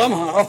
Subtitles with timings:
[0.00, 0.48] somehow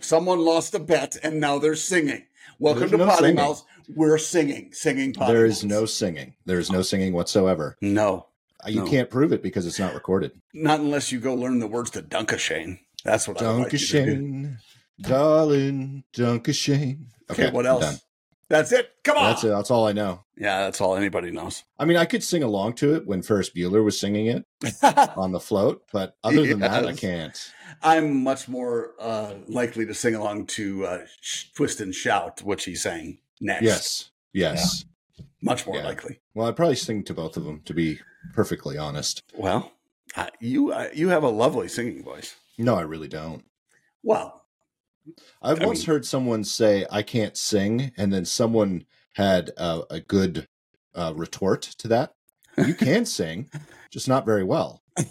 [0.00, 2.24] someone lost a bet and now they're singing.
[2.60, 3.54] Welcome There's to no Potty singing.
[3.96, 6.34] We're singing, singing Potty There is no singing.
[6.46, 7.76] There is no singing whatsoever.
[7.80, 8.26] no,
[8.64, 8.90] Uh, You No.
[8.90, 10.32] can't prove it because it's not recorded.
[10.52, 12.78] not unless you go learn the words to Danke Schoen.
[13.04, 13.98] That's what I would like you to do.
[13.98, 14.58] Danke Schoen,
[15.00, 17.06] darling, Danke Schoen.
[17.30, 17.84] Okay, what else?
[17.84, 17.98] done.
[18.50, 18.90] That's it.
[19.04, 19.24] Come on.
[19.30, 19.48] That's it.
[19.48, 20.24] That's all I know.
[20.36, 21.64] Yeah, that's all anybody knows.
[21.78, 24.44] I mean, I could sing along to it when Ferris Bueller was singing it
[25.16, 27.36] on the float, but other than that, I can't.
[27.82, 30.98] I'm much more uh, likely to sing along to uh,
[31.56, 33.62] Twist and Shout, which he sang next.
[33.64, 34.84] Yes, yes.
[35.42, 35.84] Much more Yeah.
[35.84, 36.20] likely.
[36.34, 37.98] Well, I'd probably sing to both of them, to be
[38.34, 39.22] perfectly honest.
[39.36, 39.72] Well,
[40.16, 42.34] uh, you uh, you have a lovely singing voice.
[42.56, 43.44] No, I really don't.
[44.02, 44.37] Well,
[45.42, 48.84] I've I once mean- heard someone say, I can't sing, and then someone
[49.14, 50.46] had uh, a good
[50.94, 52.14] uh, retort to that.
[52.56, 53.50] You can sing,
[53.90, 54.82] just not very well.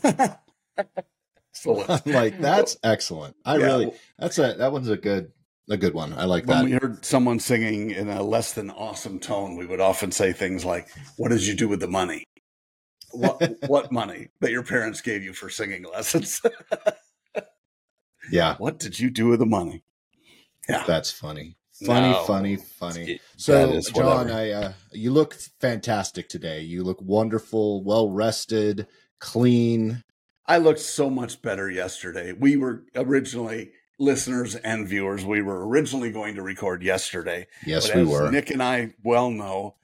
[1.53, 1.89] excellent.
[2.05, 3.35] I'm like, that's excellent.
[3.45, 5.31] I Yeah, really, that's a, that one's a good,
[5.69, 6.13] a good one.
[6.13, 6.63] I like when that.
[6.63, 10.33] When we heard someone singing in a less than awesome tone, we would often say
[10.33, 12.23] things like, "What did you do with the money?
[13.11, 16.41] What what money that your parents gave you for singing lessons?
[18.31, 19.83] Yeah, what did you do with the money?"
[20.69, 21.55] Yeah, that's funny.
[21.85, 22.23] Funny, No.
[22.23, 23.11] funny, funny.
[23.13, 24.31] It- So, John.
[24.31, 26.61] I, uh, you look fantastic today.
[26.61, 28.87] You look wonderful, well rested,
[29.19, 30.03] clean.
[30.47, 32.31] I looked so much better yesterday.
[32.33, 35.25] We were originally listeners and viewers.
[35.25, 37.47] We were originally going to record yesterday.
[37.65, 38.31] Yes, we were.
[38.31, 39.75] Nick and I well know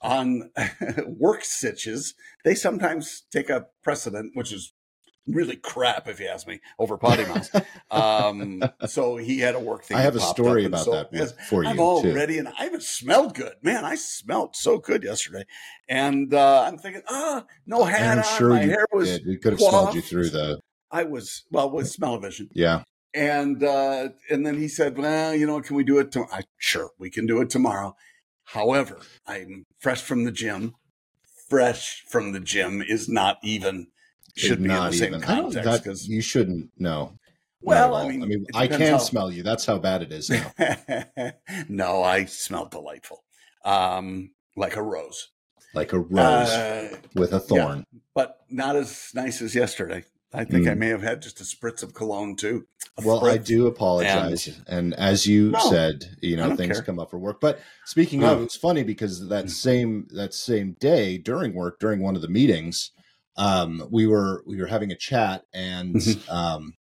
[0.00, 0.50] on
[1.06, 4.72] work stitches, they sometimes take a precedent, which is
[5.26, 7.66] really crap, if you ask me, over Poddi Mouth.
[7.90, 9.96] um, so he had a work thing.
[9.96, 12.38] I have a story about so that as- for I'm already, too.
[12.40, 13.84] and I even smelled good, man.
[13.84, 15.44] I smelled so good yesterday,
[15.88, 18.24] and uh, I'm thinking, ah, no hat I'm on.
[18.38, 19.08] sure My you hair was.
[19.08, 19.26] did.
[19.26, 20.60] We could have smelled you through the.
[20.90, 22.82] I was well with smell-o-vision, Yeah,
[23.12, 26.42] and uh, and then he said, well, you know, can we do it tomorrow?
[26.58, 27.96] Sure, we can do it tomorrow.
[28.48, 30.74] However, I'm fresh from the gym.
[31.48, 33.88] Fresh from the gym is not even
[34.36, 35.20] should be in not the same even.
[35.20, 36.70] Context that- because you shouldn't.
[36.78, 37.18] No.
[37.60, 39.42] well, I mean, I mean, I can how- smell you.
[39.42, 40.52] That's how bad it is now.
[41.68, 43.24] no, I smell delightful,
[43.64, 45.28] um, like a rose,
[45.74, 47.84] like a rose Uh, with a thorn.
[48.14, 50.04] but not as nice as yesterday.
[50.32, 50.70] I think Mm.
[50.72, 52.66] I may have had just a spritz of cologne too.
[53.04, 54.60] Well, I do apologize.
[54.66, 56.82] And, as you No, said, you know, things care.
[56.84, 57.40] come up for work.
[57.40, 58.32] But speaking No.
[58.34, 59.50] of, it's funny because that Mm.
[59.50, 62.90] same that same day during work, during one of the meetings,
[63.36, 66.28] um, we were we were having a chat, and Mhm.
[66.30, 66.72] um,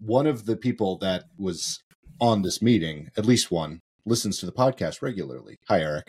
[0.00, 1.80] one of the people that was
[2.20, 5.56] on this meeting, at least one, listens to the podcast regularly.
[5.68, 6.06] Hi, Eric.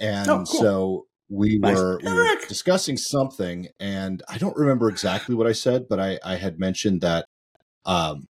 [0.00, 0.44] And Oh, cool.
[0.44, 1.74] so we Nice.
[1.76, 6.18] were we were discussing something, and I don't remember exactly what I said, but I
[6.24, 7.26] I had mentioned that
[7.84, 8.26] um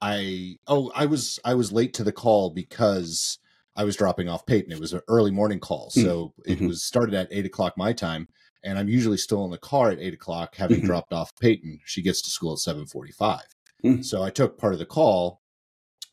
[0.00, 3.38] I oh I was I was late to the call because
[3.76, 4.72] I was dropping off Peyton.
[4.72, 6.68] It was an early morning call, so it Mhm.
[6.68, 8.28] was started at eight o'clock my time,
[8.62, 10.86] and I'm usually still in the car at eight o'clock, having Mhm.
[10.86, 11.80] dropped off Peyton.
[11.84, 13.44] She gets to school at seven forty-five,
[13.84, 14.04] Mhm.
[14.04, 15.40] so I took part of the call,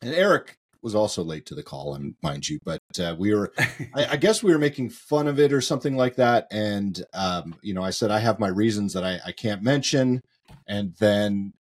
[0.02, 3.52] and Eric was also late to the call, mind you, but uh, we were
[3.94, 6.46] I, I guess we were making fun of it or something like that.
[6.52, 10.22] And, um, you know, I said, I have my reasons that I, I can't mention.
[10.68, 11.52] And then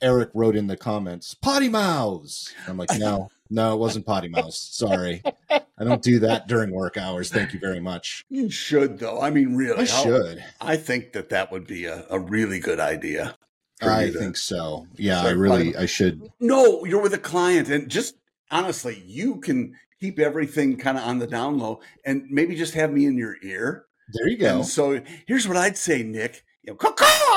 [0.00, 2.54] Eric wrote in the comments, Poddi Mouths.
[2.68, 4.56] I'm like, no, no, it wasn't Poddi Mouths.
[4.72, 5.22] Sorry.
[5.50, 7.30] I don't do that during work hours.
[7.30, 8.24] Thank you very much.
[8.28, 9.20] You should, though.
[9.20, 10.44] I mean, really, I should.
[10.60, 13.36] I think that that would be a, a really good idea.
[13.82, 14.86] I to- think so.
[14.94, 16.22] Yeah, I really, I should.
[16.40, 18.14] No, you're with a client, and just
[18.50, 22.92] honestly, you can keep everything kind of on the down low, and maybe just have
[22.92, 23.86] me in your ear.
[24.12, 24.56] There you go.
[24.56, 26.44] And so here's what I'd say, Nick.
[26.62, 26.94] You know,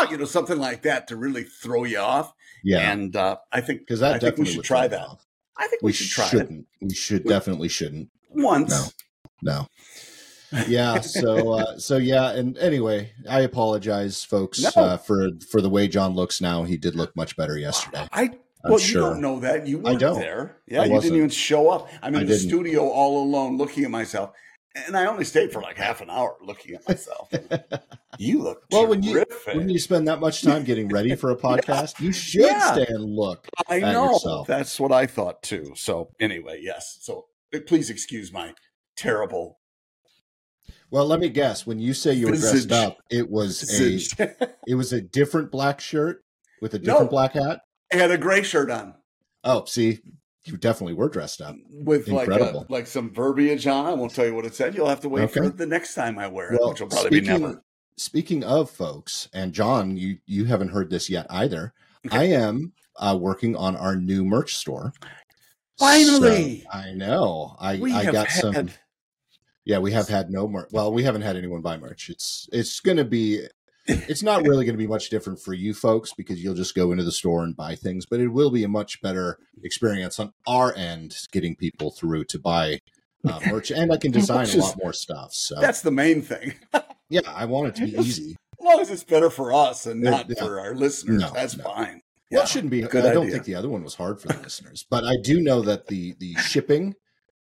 [0.10, 2.34] you know, something like that to really throw you off.
[2.64, 2.92] Yeah.
[2.92, 5.02] And uh, I think Because that I think we should try that.
[5.02, 5.26] off.
[5.60, 6.66] I think we, We should try shouldn't.
[6.82, 8.10] We should We- definitely shouldn't.
[8.32, 8.70] once.
[8.72, 8.88] No.
[9.54, 9.68] No.
[10.68, 14.82] yeah so uh so yeah and anyway i apologize folks No.
[14.82, 18.30] uh for for the way john looks now he did look much better yesterday I
[18.64, 19.68] I'm well, sure you don't know that.
[19.68, 20.20] You I weren't don't.
[20.20, 20.58] there.
[20.68, 21.12] Yeah, I you wasn't.
[21.14, 21.90] didn't even show up.
[22.02, 22.50] I'm in I the didn't.
[22.50, 24.32] studio all alone, looking at myself,
[24.86, 27.30] and I only stayed for like half an hour looking at myself.
[28.20, 31.36] you look well when you when you spend that much time getting ready for a
[31.48, 32.74] podcast you should Yeah.
[32.74, 34.48] stay and look I know yourself.
[34.48, 35.74] that's what I thought too.
[35.76, 36.98] So anyway, yes.
[37.02, 38.54] So uh, please excuse my
[38.96, 39.60] terrible
[40.90, 44.76] well let me guess when you say you were dressed up it was a it
[44.76, 46.24] was a different black shirt
[46.62, 46.86] with a No.
[46.86, 47.62] different black hat
[47.94, 48.96] I had a gray shirt on
[49.44, 50.00] oh see
[50.48, 53.86] you definitely were dressed up with like a, like some verbiage on.
[53.86, 54.76] I won't tell you what it said.
[54.76, 55.56] You'll have to wait for Okay.
[55.56, 57.64] the next time I wear it, well which will probably be speaking, never.
[57.98, 61.74] speaking of folks and john you you haven't heard this yet either
[62.06, 62.18] Okay.
[62.18, 64.94] i am uh, working on our new merch store.
[65.78, 67.56] Finally, So, I know.
[67.60, 68.42] I we I got had.
[68.42, 68.70] some.
[69.66, 70.70] Yeah, we have had no merch.
[70.72, 72.10] Well, we haven't had anyone buy merch.
[72.10, 73.46] It's it's going to be.
[73.88, 76.92] It's not really going to be much different for you folks because you'll just go
[76.92, 80.34] into the store and buy things, but it will be a much better experience on
[80.46, 82.82] our end getting people through to buy
[83.28, 85.34] uh, merch, and I can design Which a lot more stuff.
[85.34, 86.54] So That's the main thing.
[87.10, 88.36] yeah, I want it to be easy.
[88.60, 90.44] As long as it's better for us and not yeah.
[90.44, 91.64] for our listeners, No, that's no.
[91.64, 92.02] fine.
[92.32, 92.44] Well, Yeah.
[92.44, 92.84] it shouldn't be.
[92.84, 93.32] I don't idea.
[93.32, 96.16] think the other one was hard for the listeners, but I do know that the
[96.20, 96.96] the shipping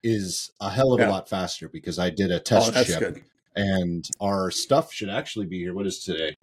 [0.03, 1.09] is a hell of Yeah.
[1.09, 3.23] a lot faster because I did a Oh, test that's ship, good.
[3.55, 5.73] And our stuff should actually be here.
[5.73, 6.35] What is today?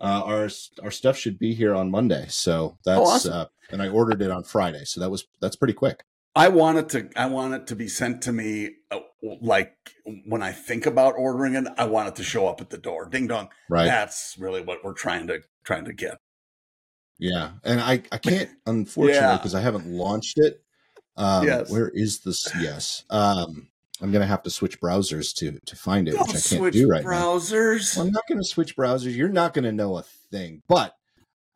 [0.00, 0.48] Uh, our
[0.82, 3.32] our stuff should be here on Monday, so that's Oh, awesome.
[3.32, 6.04] uh, and I ordered it on Friday, so that was that's pretty quick.
[6.36, 7.08] I want it to.
[7.16, 8.76] I want it to be sent to me.
[8.92, 9.00] Uh,
[9.42, 9.74] like
[10.24, 13.08] when I think about ordering it, I want it to show up at the door.
[13.10, 13.48] Ding dong.
[13.68, 13.86] Right?
[13.86, 16.18] That's really what we're trying to trying to get.
[17.18, 19.36] Yeah, and I I can't unfortunately Yeah.
[19.36, 20.62] because I haven't launched it.
[21.16, 21.68] Um, Yes.
[21.72, 22.46] Where is this?
[22.60, 23.02] Yes.
[23.10, 23.68] Um,
[24.00, 26.88] I'm gonna have to switch browsers to to find it, Don't which I can't do
[26.88, 27.10] right now.
[27.10, 27.96] browsers.
[27.96, 29.14] Well, I'm not going to switch browsers.
[29.16, 30.62] You're not going to know a thing.
[30.68, 30.94] But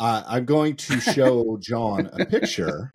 [0.00, 2.92] uh, I'm going to show John a picture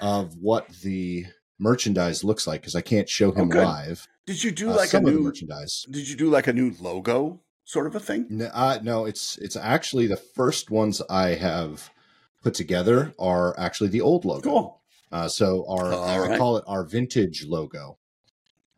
[0.00, 1.26] of what the
[1.58, 3.64] merchandise looks like because I can't show him Okay.
[3.64, 4.08] live.
[4.26, 5.24] Did you do uh, like a some of the new?
[5.24, 5.86] merchandise.
[5.90, 8.26] Did you do like a new logo sort of a thing?
[8.28, 11.90] No, uh, no, it's it's actually the first ones I have
[12.42, 14.50] put together are actually the old logo.
[14.50, 14.80] Cool.
[15.12, 16.38] Uh, so our, I right.
[16.38, 17.98] call it our vintage logo.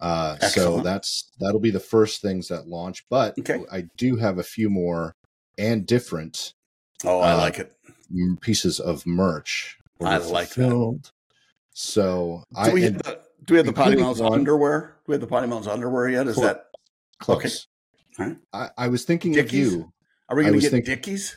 [0.01, 3.05] Uh, so that's that'll be the first things that launch.
[3.09, 3.65] But Okay.
[3.73, 5.15] I do have a few more
[5.59, 6.53] and different
[7.05, 7.73] Oh, I Uh, like it.
[8.41, 9.79] pieces of merch.
[10.01, 11.11] I like that.
[11.73, 14.97] So Do I we have the Do we have the Poddi Mouth's underwear?
[15.07, 16.27] Do we have the Poddi Mouth's underwear yet?
[16.27, 16.47] Is Close.
[16.47, 16.67] that
[17.19, 17.67] close.
[18.19, 18.37] All right.
[18.53, 19.69] I, I was thinking Dickies?
[19.69, 19.93] of you.
[20.29, 21.37] Are we going to get thinking- Dickies?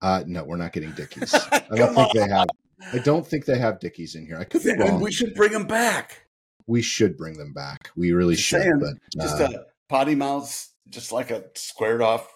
[0.00, 1.34] Uh, no, we're not getting Dickies.
[1.52, 2.10] I don't think on.
[2.14, 2.46] they have.
[2.92, 4.38] I don't think they have Dickies in here.
[4.38, 5.00] I could be wrong.
[5.00, 6.27] we should bring them back.
[6.68, 7.90] We should bring them back.
[7.96, 8.62] We really Just should.
[8.62, 8.78] saying.
[8.78, 12.28] But Just uh, a Poddi Mouth's, just like a squared off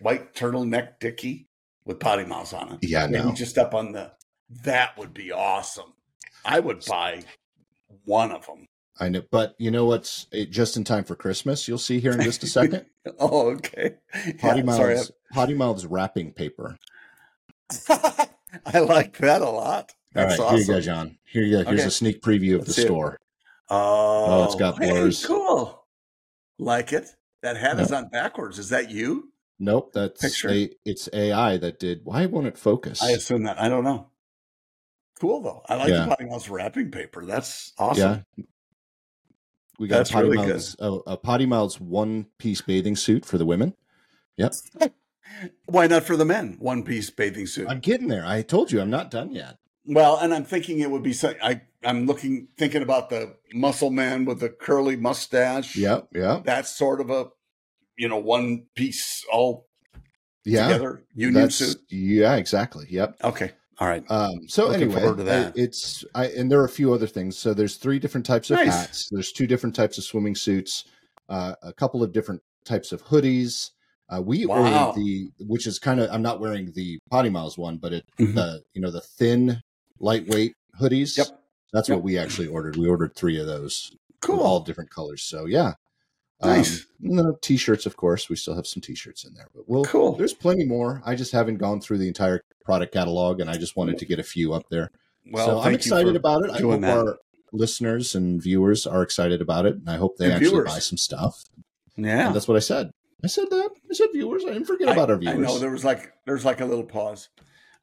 [0.00, 1.48] white turtleneck Dickie
[1.84, 2.78] with Poddi Mouths on it.
[2.82, 3.32] yeah, Maybe no.
[3.32, 4.12] just up on the.
[4.64, 5.92] That would be awesome.
[6.44, 7.22] I would buy
[8.04, 8.66] one of them.
[9.00, 9.22] I know.
[9.30, 11.66] But you know what's it, just in time for Christmas?
[11.68, 12.86] You'll see here in just a second.
[13.18, 13.94] Oh, okay.
[14.38, 15.12] Potty Yeah, sorry, mouths.
[15.34, 16.78] Poddi Mouths wrapping paper.
[18.66, 19.92] I, like that a lot.
[20.14, 20.56] All That's right, awesome.
[20.56, 21.18] here you go, John.
[21.24, 21.64] Here you go.
[21.70, 21.88] Here's Okay.
[21.88, 23.14] a sneak preview of Let's the store.
[23.14, 23.20] it.
[23.66, 23.78] Store.
[23.78, 25.24] Oh, it's oh, got hey, blurs.
[25.26, 25.86] cool.
[26.58, 27.08] Like it.
[27.42, 27.84] That hat Yep.
[27.86, 28.58] is on backwards.
[28.58, 29.32] Is that you?
[29.58, 30.50] Nope, that's Picture.
[30.50, 32.00] a, it's AI that did.
[32.04, 33.02] Why won't it focus?
[33.02, 33.60] I assume that.
[33.60, 34.08] I don't know.
[35.20, 35.62] Cool though.
[35.68, 36.04] I like Yeah.
[36.06, 37.24] the Poddi Mouth's wrapping paper.
[37.24, 38.24] That's awesome.
[38.36, 38.44] Yeah.
[39.78, 42.96] We got That's oh, a potty really mouths, a, a Poddi Mouths one piece bathing
[42.96, 43.74] suit for the women.
[44.36, 44.52] Yep.
[45.66, 46.56] Why not for the men?
[46.58, 47.68] One piece bathing suit.
[47.68, 48.24] I'm getting there.
[48.24, 49.58] I told you I'm not done yet.
[49.84, 51.12] Well, and I'm thinking it would be.
[51.12, 55.74] so- I I'm looking thinking about the muscle man with the curly mustache.
[55.76, 56.40] Yeah, yeah.
[56.44, 57.26] That's sort of a,
[57.96, 59.66] you know, one piece all
[60.44, 60.68] yeah.
[60.68, 61.78] together union suit.
[61.90, 62.86] yeah, exactly.
[62.88, 63.16] Yep.
[63.24, 63.50] Okay.
[63.78, 64.04] All right.
[64.08, 65.52] Um, so Looking anyway.
[65.56, 67.36] It's I and there are a few other things.
[67.36, 68.68] So there's three different types of Nice.
[68.68, 69.08] hats.
[69.10, 70.84] There's two different types of swimming suits.
[71.28, 73.70] Uh, a couple of different types of hoodies.
[74.08, 74.58] Uh, we Wow.
[74.90, 76.10] ordered the, which is kind of.
[76.12, 78.34] I'm not wearing the potty miles one, but it Mhm.
[78.34, 79.62] the you know the thin,
[80.02, 81.16] lightweight hoodies.
[81.16, 81.28] Yep.
[81.72, 81.96] That's Yep.
[81.96, 82.76] what we actually ordered.
[82.76, 84.40] We ordered three of those, Cool.
[84.40, 85.22] all different colors.
[85.22, 85.74] So yeah,
[86.42, 86.86] Nice.
[87.08, 88.28] Um, then t-shirts, of course.
[88.28, 89.84] We still have some t-shirts in there, but we'll.
[89.84, 90.16] Cool.
[90.16, 91.00] There's plenty more.
[91.06, 94.18] I just haven't gone through the entire product catalog, and I just wanted to get
[94.18, 94.90] a few up there.
[95.30, 96.50] Well, so I'm excited about it.
[96.50, 96.98] I hope that.
[96.98, 97.18] our
[97.52, 100.68] listeners and viewers are excited about it, and I hope they And actually viewers.
[100.72, 101.44] buy some stuff.
[101.96, 102.26] Yeah.
[102.26, 102.90] And that's what I said.
[103.22, 103.70] I said that.
[103.88, 104.42] I said viewers.
[104.44, 105.36] I didn't forget I- about our viewers.
[105.36, 107.28] I know there was like there's like a little pause.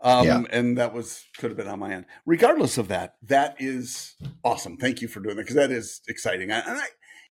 [0.01, 0.41] Um, Yeah.
[0.51, 2.05] and that was could have been on my end.
[2.25, 4.77] Regardless of that, that is awesome.
[4.77, 6.51] Thank you for doing that because that is exciting.
[6.51, 6.85] I, and I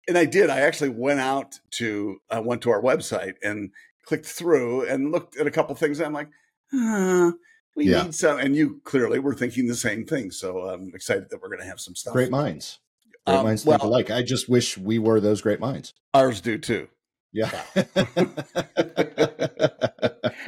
[0.08, 0.50] and I did.
[0.50, 3.70] I actually went out to I went to our website and
[4.06, 6.00] clicked through and looked at a couple things.
[6.00, 6.28] I'm like,
[6.72, 7.32] uh,
[7.76, 8.04] we Yeah.
[8.04, 8.38] need some.
[8.38, 10.30] And you clearly were thinking the same thing.
[10.30, 12.12] So I'm excited that we're going to have some stuff.
[12.12, 12.78] great minds.
[13.26, 14.10] Great Um, minds well- think alike.
[14.10, 15.92] I just wish we were those great minds.
[16.12, 16.88] Ours do too.
[17.34, 17.50] Yeah.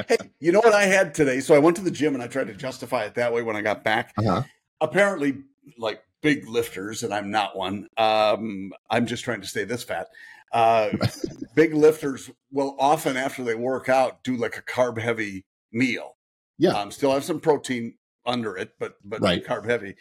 [0.09, 1.41] Hey, you know what I had today?
[1.41, 3.57] So I went to the gym and I tried to justify it that way when
[3.57, 4.13] I got back.
[4.19, 4.43] uh-huh.
[4.81, 5.39] apparently
[5.79, 10.07] like big lifters and i'm not one um i'm just trying to stay this fat
[10.53, 10.91] uh
[11.55, 16.17] big lifters will often after they work out do like a carb heavy meal
[16.59, 16.71] Yeah.
[16.71, 19.45] um still have some protein under it but but Right.
[19.45, 19.97] carb heavy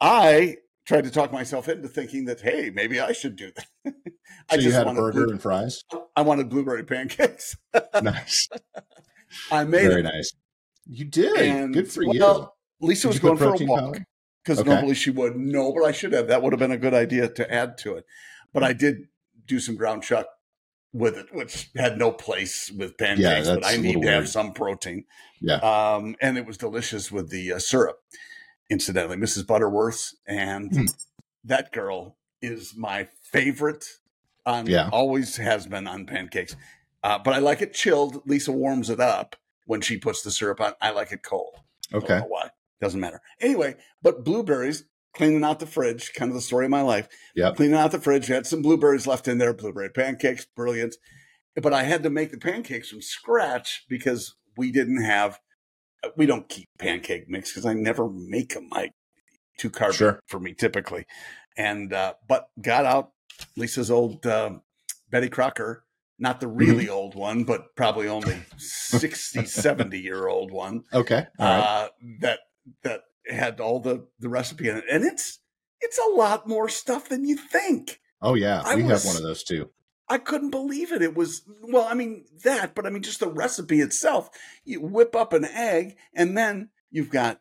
[0.00, 0.56] i
[0.88, 3.94] tried to talk myself into thinking that hey maybe i should do that
[4.50, 5.84] i So you had a burger blue- and fries.
[6.16, 7.56] i wanted blueberry pancakes
[8.02, 8.48] nice.
[9.52, 10.32] i made Very it nice.
[10.90, 11.36] You did.
[11.36, 12.86] And, Good for well, you.
[12.88, 13.98] Lisa Did was you going for a walk
[14.42, 14.70] because Okay.
[14.70, 15.36] normally she would.
[15.36, 16.28] No, but I should have.
[16.28, 18.06] That would have been a good idea to add to it.
[18.54, 19.02] But I did
[19.44, 20.26] do some ground chuck
[20.94, 23.48] with it, which had no place with pancakes.
[23.48, 25.04] but I need to have some protein.
[25.42, 25.56] Yeah.
[25.56, 27.98] Um, and it was delicious with the uh, syrup.
[28.70, 29.46] Incidentally, Mrs.
[29.46, 30.84] Butterworth and Hmm.
[31.44, 33.84] that girl is my favorite.
[34.46, 34.88] On Yeah.
[34.90, 36.56] always has been on pancakes,
[37.02, 38.22] uh, but I like it chilled.
[38.26, 40.72] Lisa warms it up when she puts the syrup on.
[40.80, 41.54] I like it cold.
[41.92, 42.20] Okay.
[42.20, 42.50] why.
[42.80, 43.20] Doesn't matter.
[43.40, 47.08] Anyway, but blueberries, cleaning out the fridge, kind of the story of my life.
[47.34, 50.94] Yeah, Cleaning out the fridge, had some blueberries left in there, blueberry pancakes, brilliant.
[51.54, 55.40] But I had to make the pancakes from scratch because we didn't have,
[56.16, 58.68] we don't keep pancake mix because I never make them.
[58.72, 58.90] I
[59.58, 60.20] too carb Sure.
[60.26, 61.06] for me typically.
[61.56, 63.10] And, uh, but got out
[63.56, 64.58] Lisa's old uh,
[65.10, 65.84] Betty Crocker,
[66.18, 66.92] not the really Mm-hmm.
[66.94, 71.26] old one, but probably only 60, 70 year old one Okay.
[71.38, 71.60] All right.
[71.60, 71.88] uh,
[72.20, 72.40] that
[72.82, 75.40] that had all the the recipe in it, and it's
[75.80, 78.00] it's a lot more stuff than you think.
[78.22, 79.70] oh yeah, I we was- have one of those too.
[80.08, 81.02] I couldn't believe it.
[81.02, 84.30] It was well, I mean that, but I mean just the recipe itself.
[84.64, 87.40] You whip up an egg, and then you've got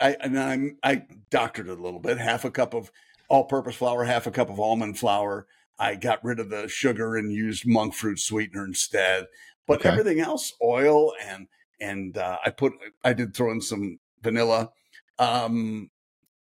[0.00, 2.18] I and I'm I doctored it a little bit.
[2.18, 2.90] Half a cup of
[3.28, 5.46] all-purpose flour, half a cup of almond flour.
[5.78, 9.26] I got rid of the sugar and used monk fruit sweetener instead.
[9.66, 9.90] But Okay.
[9.90, 11.48] everything else, oil and
[11.80, 12.72] and uh, I put
[13.04, 14.70] I did throw in some vanilla.
[15.18, 15.90] Um,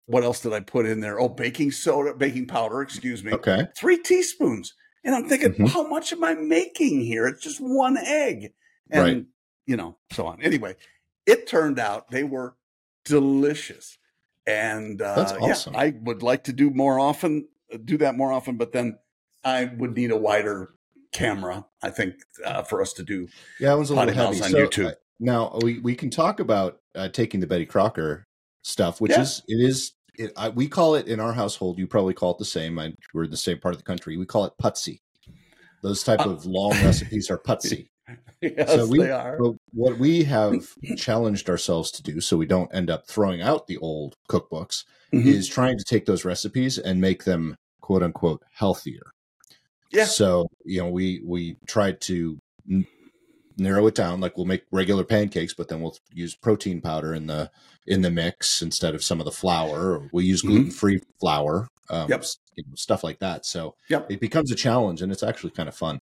[0.06, 1.20] what else did I put in there?
[1.20, 2.82] Oh, baking soda, baking powder.
[2.82, 3.66] Excuse me Okay.
[3.76, 4.74] three teaspoons.
[5.06, 5.70] And I'm thinking, Mhm.
[5.70, 7.28] how much am I making here?
[7.28, 8.52] It's just one egg.
[8.90, 9.26] And, Right.
[9.68, 10.42] you know, so on.
[10.42, 10.76] Anyway,
[11.26, 12.56] it turned out they were
[13.06, 13.98] delicious.
[14.48, 15.74] And uh, That's awesome.
[15.74, 17.48] yeah, I would like to do more often,
[17.86, 18.98] do that more often, but then
[19.44, 20.74] I would need a wider
[21.12, 23.28] camera, I think, uh, for us to do.
[23.60, 24.42] Yeah, that one's a little heavy.
[24.42, 24.88] On So, YouTube.
[24.92, 28.28] uh, now we we can talk about uh, taking the Betty Crocker
[28.64, 29.22] stuff, which Yeah.
[29.22, 31.78] is it is it, I, we call it in our household.
[31.80, 32.78] You probably call it the same.
[32.80, 34.18] I, we're in the same part of the country.
[34.18, 35.02] We call it putsy.
[35.82, 37.90] Those type Uh, of long recipes are putsy.
[38.42, 39.38] yes, So we- they are.
[39.74, 40.68] What we have
[40.98, 45.26] challenged ourselves to do, so we don't end up throwing out the old cookbooks, Mhm.
[45.26, 49.12] is trying to take those recipes and make them quote unquote healthier.
[49.92, 50.06] Yeah.
[50.06, 52.38] So you know, we we tried to
[53.58, 54.20] narrow it down.
[54.22, 57.52] Like we'll make regular pancakes, but then we'll use protein powder in the
[57.88, 59.94] in the mix instead of some of the flour.
[59.96, 60.48] Or we use Mhm.
[60.48, 61.68] gluten free flour.
[61.90, 62.26] Um, Yep.
[62.76, 63.46] stuff like that.
[63.46, 64.12] So Yep.
[64.12, 66.00] it becomes a challenge, and it's actually kind of fun.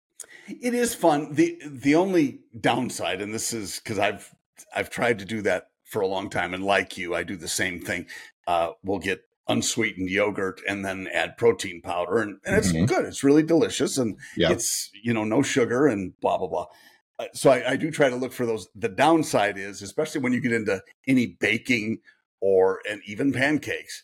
[0.48, 1.34] It is fun.
[1.34, 4.34] the The only downside, and this is because I've
[4.74, 7.48] I've tried to do that for a long time, and like you, I do the
[7.48, 8.06] same thing.
[8.46, 12.86] Uh, we'll get unsweetened yogurt and then add protein powder, and, and it's Mhm.
[12.88, 13.04] good.
[13.06, 14.50] It's really delicious, and Yeah.
[14.52, 16.66] it's you know no sugar and blah blah blah.
[17.18, 18.68] Uh, so I, I do try to look for those.
[18.74, 21.98] The downside is, especially when you get into any baking
[22.40, 24.02] or and even pancakes,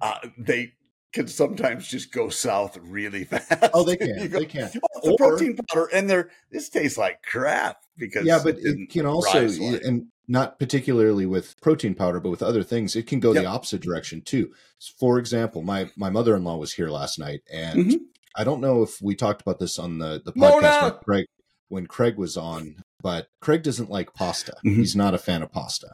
[0.00, 0.72] uh, they
[1.12, 3.52] can sometimes just go south really fast.
[3.74, 4.28] Oh, they can.
[4.28, 4.70] go, They can.
[4.82, 8.78] Oh, the Or- protein powder, and they're this tastes like crap because yeah but it
[8.80, 13.06] it can also like- and not particularly with protein powder but with other things it
[13.06, 13.42] can go Yep.
[13.42, 14.52] the opposite direction too
[14.98, 17.98] for example my my mother-in-law was here last night and Mhm.
[18.36, 20.66] i don't know if we talked about this on the the Mona!
[20.68, 21.26] podcast with craig
[21.68, 24.76] when craig was on but craig doesn't like pasta Mhm.
[24.76, 25.88] he's not a fan of pasta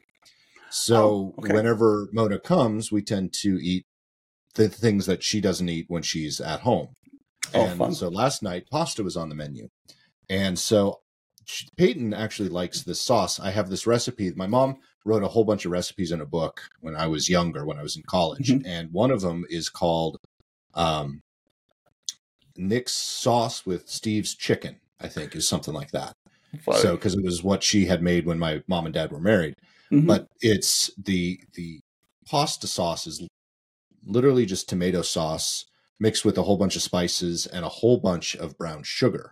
[0.71, 1.52] so Oh, okay.
[1.54, 3.85] whenever mona comes we tend to eat
[4.54, 6.88] the things that she doesn't eat when she's at home
[7.52, 7.95] Oh, and fun.
[7.95, 9.69] so last night pasta was on the menu
[10.28, 11.00] and so
[11.76, 13.38] Peyton actually likes this sauce.
[13.38, 14.33] I have this recipe.
[14.35, 17.66] My mom wrote a whole bunch of recipes in a book when I was younger,
[17.66, 18.62] when I was in college, Mhm.
[18.64, 20.16] and one of them is called
[20.73, 21.21] um,
[22.57, 24.81] Nick's sauce with Steve's chicken.
[25.00, 26.12] I think is something like that.
[26.64, 26.78] Funny.
[26.78, 29.54] So because it was what she had made when my mom and dad were married,
[29.90, 30.06] Mhm.
[30.06, 31.80] but it's the the
[32.26, 33.26] pasta sauce is
[34.06, 35.64] literally just tomato sauce
[36.00, 39.30] mixed with a whole bunch of spices and a whole bunch of brown sugar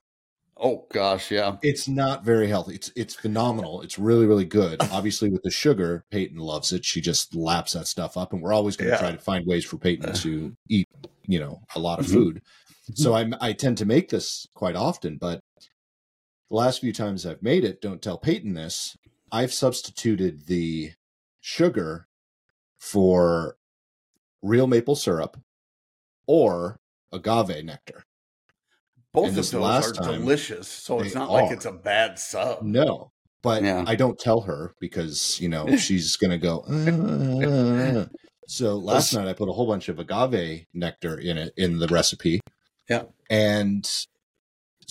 [0.59, 1.57] oh gosh, yeah.
[1.63, 2.75] it's not very healthy.
[2.77, 3.83] It's it's phenomenal.
[3.83, 4.81] It's really really good.
[4.93, 6.85] Obviously, with the sugar, Peyton loves it.
[6.85, 9.01] She just laps that stuff up, and we're always going to Yeah.
[9.01, 10.87] try to find ways for Peyton to eat,
[11.27, 12.13] you know, a lot of Mhm.
[12.13, 12.43] food.
[12.95, 15.41] So I I tend to make this quite often, but
[16.53, 18.95] the last few times I've made it, don't tell Peyton this.
[19.33, 20.91] I've substituted the
[21.41, 22.09] sugar
[22.79, 23.57] for
[24.43, 25.39] real maple syrup
[26.27, 26.79] or
[27.11, 28.05] agave nectar.
[29.15, 31.73] Both And of those last are time, delicious, so it's they not like it's a
[31.73, 32.61] bad sub.
[32.63, 33.85] No, but Yeah.
[33.87, 36.61] I don't tell her because you know she's gonna go.
[36.69, 38.07] "Uh."
[38.47, 41.89] so last night I put a whole bunch of agave nectar in it in the
[41.89, 42.41] recipe.
[42.91, 43.05] Yeah.
[43.31, 43.89] and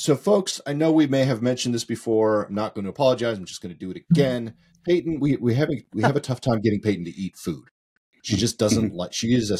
[0.01, 2.43] so folks, I know we may have mentioned this before.
[2.45, 3.37] I'm not going to apologize.
[3.37, 4.55] I'm just going to do it again.
[4.83, 7.65] Peyton, we we have a, we have a tough time getting Peyton to eat food.
[8.23, 9.13] She just doesn't like.
[9.13, 9.59] She is a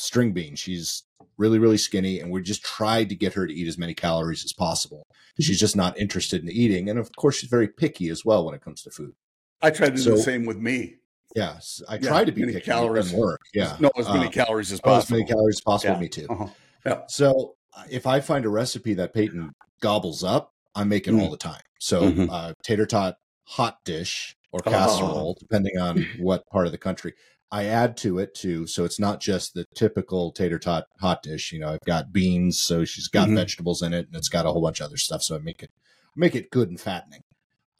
[0.00, 0.54] string bean.
[0.54, 1.02] She's
[1.38, 4.44] really really skinny, and we just tried to get her to eat as many calories
[4.44, 5.02] as possible.
[5.40, 8.54] She's just not interested in eating, and of course, she's very picky as well when
[8.54, 9.14] it comes to food.
[9.60, 10.96] I tried to do So- the same with me.
[11.36, 12.60] Yes, I Yeah, tried to be picky.
[12.60, 13.12] calories.
[13.12, 13.40] Work.
[13.54, 15.18] Yeah, No, as many Uh, calories as oh, as possible.
[15.18, 15.94] many calories as possible.
[15.94, 16.00] Yeah.
[16.00, 16.26] Me too.
[16.28, 17.02] Uh-huh.
[17.08, 17.59] So uh,
[17.90, 21.22] if I find a recipe that Peyton gobbles up, I make it Mm.
[21.22, 21.62] all the time.
[21.80, 22.28] So Mhm.
[22.30, 24.70] uh, tater tot hot dish or Oh.
[24.70, 27.14] casserole, depending on what part of the country.
[27.52, 31.50] I add to it too, so it's not just the typical tater tot hot dish.
[31.52, 33.34] You know, I've got beans, so she's got Mhm.
[33.34, 35.22] vegetables in it, and it's got a whole bunch of other stuff.
[35.22, 35.70] So I make it
[36.14, 37.22] make it good and fattening.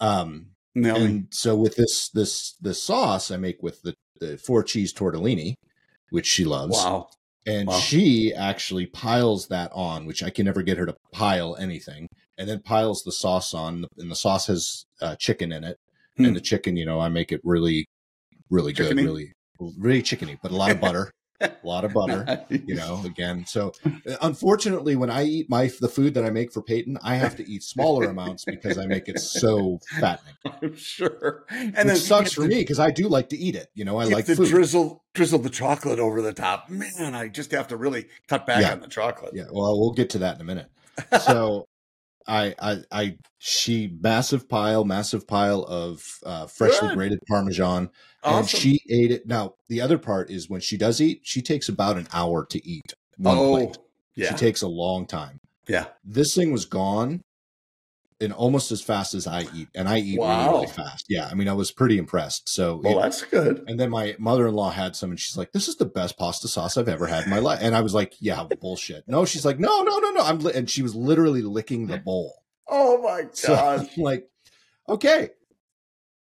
[0.00, 4.92] Um, and so with this this this sauce, I make with the, the four cheese
[4.92, 5.54] tortellini,
[6.10, 7.10] which she loves wow.
[7.50, 7.78] And Wow.
[7.78, 12.06] she actually piles that on, which I can never get her to pile anything,
[12.38, 15.76] and then piles the sauce on, and the sauce has uh, chicken in it,
[16.16, 16.26] Hmm.
[16.26, 17.86] and the chicken, you know, I make it really,
[18.50, 19.32] really good, really,
[19.78, 22.44] really chickeny, but a lot of butter, a lot of butter.
[22.50, 23.44] You know, again.
[23.46, 23.72] So,
[24.22, 27.48] unfortunately, when I eat my the food that I make for Peyton, I have to
[27.50, 30.34] eat smaller amounts because I make it so fattening.
[30.62, 31.44] I'm sure.
[31.50, 33.68] And then it sucks for have me because I do like to eat it.
[33.74, 36.68] You know, I like to drizzle drizzle the chocolate over the top.
[36.68, 38.72] Man, I just have to really cut back Yeah.
[38.72, 39.32] on the chocolate.
[39.34, 40.68] Yeah, well, we'll get to that in a minute.
[41.22, 41.66] So,
[42.26, 46.96] I, I, I, she massive pile, massive pile of uh, freshly Good.
[46.96, 47.90] grated Parmesan,
[48.22, 49.26] and she ate it.
[49.26, 52.66] Now, the other part is when she does eat, she takes about an hour to
[52.66, 53.78] eat one oh, plate.
[54.14, 55.40] yeah, She takes a long time.
[55.66, 55.86] yeah.
[56.04, 57.22] This thing was gone
[58.20, 60.52] in almost as fast as I eat, and I eat really, Wow.
[60.52, 61.06] really fast.
[61.08, 62.48] Yeah, I mean, I was pretty impressed.
[62.48, 63.64] So, Well, it- that's good.
[63.66, 66.76] and then my mother-in-law had some, and she's like, "This is the best pasta sauce
[66.76, 69.58] I've ever had in my life." And I was like, "Yeah, bullshit." No, she's like,
[69.58, 72.34] "No, no, no, no." I'm li-, and she was literally licking the bowl.
[72.68, 73.88] Oh my god.
[73.96, 74.28] I'm like,
[74.88, 75.30] okay,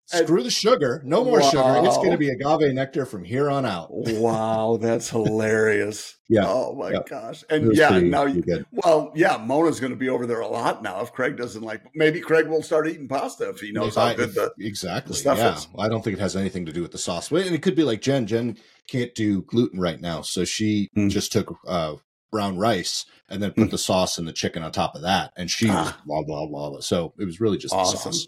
[0.07, 1.63] screw the sugar, no more sugar.
[1.85, 3.89] It's going to be agave nectar from here on out.
[3.91, 6.15] wow, that's hilarious.
[6.29, 6.43] Yeah.
[6.49, 6.99] Oh my Yeah.
[7.09, 7.45] gosh.
[7.51, 8.67] And yeah, pretty- now you good.
[8.73, 11.01] well, yeah, Mona's going to be over there a lot now.
[11.01, 14.35] If Craig doesn't like, maybe Craig will start eating pasta if he knows how good
[14.35, 14.51] the.
[14.59, 15.11] exactly.
[15.13, 15.69] the stuff yeah, is.
[15.79, 17.31] I don't think it has anything to do with the sauce.
[17.31, 18.27] And it could be like Jen.
[18.27, 18.57] Jen
[18.89, 21.11] can't do gluten right now, so she Mm.
[21.11, 21.95] just took uh,
[22.33, 23.71] brown rice and then put Mm.
[23.71, 26.01] the sauce and the chicken on top of that, and she was Ah.
[26.07, 26.71] blah blah blah.
[26.71, 26.81] blah.
[26.81, 28.13] So it was really just the Awesome.
[28.13, 28.27] sauce.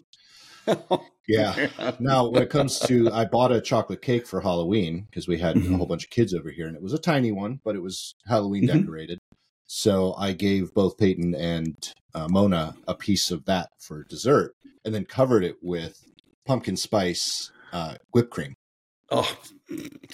[1.27, 1.69] Yeah.
[1.99, 5.55] Now, when it comes to, I bought a chocolate cake for Halloween because we had
[5.55, 5.73] Mhm.
[5.73, 7.83] a whole bunch of kids over here, and it was a tiny one, but it
[7.83, 8.79] was Halloween Mhm.
[8.81, 9.19] decorated.
[9.67, 11.75] So I gave both Peyton and
[12.15, 16.03] uh, Mona a piece of that for dessert, and then covered it with
[16.47, 18.55] pumpkin spice uh, whipped cream.
[19.11, 19.37] oh,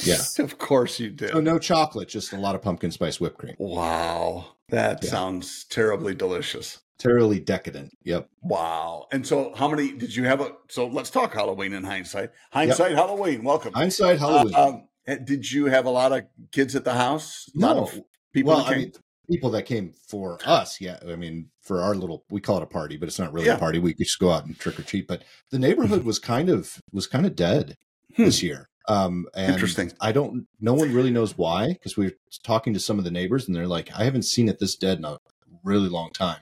[0.04, 0.18] Yeah.
[0.40, 1.30] Of course you did.
[1.32, 3.56] So no chocolate, just a lot of pumpkin spice whipped cream.
[3.58, 5.10] Wow, that Yeah.
[5.12, 6.80] sounds terribly delicious.
[6.98, 7.92] Terribly decadent.
[8.04, 8.30] Yep.
[8.42, 9.08] Wow.
[9.12, 10.40] And so, how many did you have?
[10.42, 12.32] A, so let's talk Halloween in hindsight.
[12.52, 13.44] Hindsight Halloween.
[13.44, 13.74] Welcome.
[13.74, 14.56] Hindsight Halloween.
[14.56, 14.88] Uh, um,
[15.26, 17.50] did you have a lot of kids at the house?
[17.56, 17.84] A lot No.
[17.84, 18.02] of
[18.34, 18.54] people.
[18.54, 18.92] well, I mean,
[19.30, 20.98] people that came for us, yeah.
[21.08, 23.56] I mean, for our little, we call it a party, but it's not really Yeah.
[23.56, 23.78] a party.
[23.80, 25.06] We just go out and trick or treat.
[25.08, 27.76] But the neighborhood was kind of was kind of dead
[28.16, 28.24] Hmm.
[28.26, 28.70] this year.
[28.88, 29.92] Um, and Interesting.
[30.00, 30.48] I don't.
[30.62, 33.56] No one really knows why because we were talking to some of the neighbors, and
[33.56, 35.18] they're like, "I haven't seen it this dead in a
[35.64, 36.38] really long time."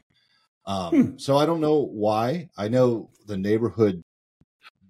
[0.65, 1.17] Um, Hmm.
[1.17, 2.49] So I don't know why.
[2.57, 4.03] I know the neighborhood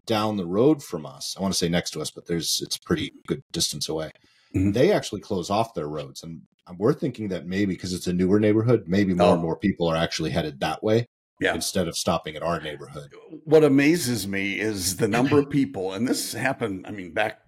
[0.06, 1.36] down the road from us.
[1.38, 4.12] I want to say next to us, but there's it's pretty good distance away.
[4.56, 4.74] Mhm.
[4.74, 6.42] They actually close off their roads, and
[6.78, 9.34] we're thinking that maybe because it's a newer neighborhood, maybe more Oh.
[9.34, 11.08] and more people are actually headed that way
[11.40, 11.56] Yeah.
[11.56, 13.14] instead of stopping at our neighborhood.
[13.46, 17.40] what amazes me is the number of people, and this happened, I mean, back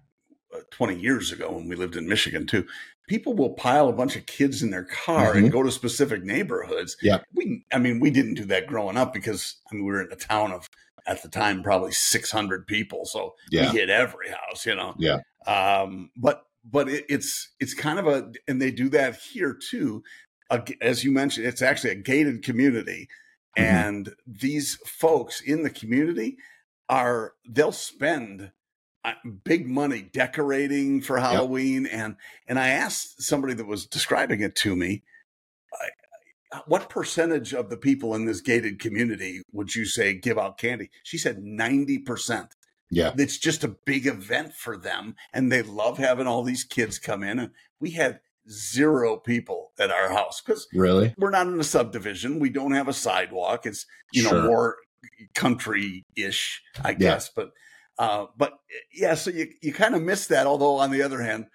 [0.54, 2.66] uh, 20 years ago when we lived in Michigan too.
[3.06, 6.96] People will pile a bunch of kids in their car and go to specific neighborhoods.
[7.04, 7.22] Mm-hmm.
[7.34, 10.12] We, I mean, we didn't do that growing up because I mean, we were in
[10.12, 10.68] a town of,
[11.06, 13.04] at the time, probably 600 people.
[13.04, 13.72] So Yeah.
[13.72, 14.94] we hit every house, you know?
[14.98, 15.18] Yeah.
[15.46, 20.02] Um, but, but it, it's, it's kind of a, and they do that here too.
[20.50, 23.08] Uh, as you mentioned, it's actually a gated community
[23.56, 23.62] Mhm.
[23.62, 26.36] and these folks in the community
[26.88, 28.50] are they'll spend
[29.44, 32.16] big money decorating for Halloween and
[32.48, 35.02] and I asked somebody that was describing it to me
[36.66, 40.90] what percentage of the people in this gated community would you say give out candy
[41.02, 42.48] she said 90%
[42.90, 43.12] Yeah.
[43.18, 47.22] it's just a big event for them and they love having all these kids come
[47.22, 51.14] in and we had zero people at our house because Really?
[51.18, 52.38] we're not in a subdivision.
[52.38, 53.66] We don't have a sidewalk.
[53.66, 54.76] It's you know more
[55.34, 57.28] country ish, I guess.
[57.28, 57.50] But
[57.98, 58.58] uh, but
[58.94, 60.46] yeah, so you you kind of miss that.
[60.46, 61.46] Although on the other hand,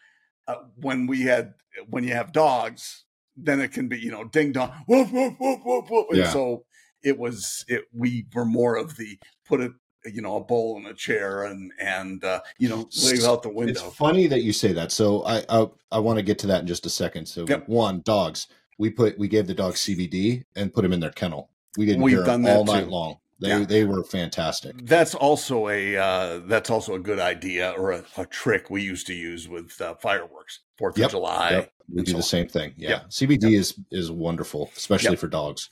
[0.48, 1.54] uh, when we had
[1.90, 5.60] when you have dogs, then it can be you know ding dong woof woof woof
[5.66, 6.06] woof woof.
[6.10, 6.32] And Yeah.
[6.32, 6.66] so
[7.04, 9.72] it was it we were more of the put it
[10.06, 13.50] you know a bowl and a chair and and uh, you know leave out the
[13.50, 13.72] window.
[13.88, 14.92] It's funny that you say that.
[14.92, 17.28] So I I, I want to get to that in just a second.
[17.28, 17.68] So Yep.
[17.70, 18.48] one, dogs.
[18.80, 21.52] We put we gave the dogs CBD and put them in their kennel.
[21.78, 22.90] We didn't We've hear them all that night too.
[22.90, 23.18] long.
[23.42, 23.66] They Yeah.
[23.66, 24.76] they were fantastic.
[24.86, 29.08] That's also a uh, that's also a good idea or a, a trick we used
[29.08, 31.50] to use with uh, fireworks, Fourth Yep, of July.
[31.52, 31.72] Yep.
[31.94, 32.24] We do so the on.
[32.24, 32.74] same thing.
[32.78, 32.90] Yeah.
[32.90, 33.10] Yep.
[33.10, 35.70] CBD is is wonderful, especially for dogs.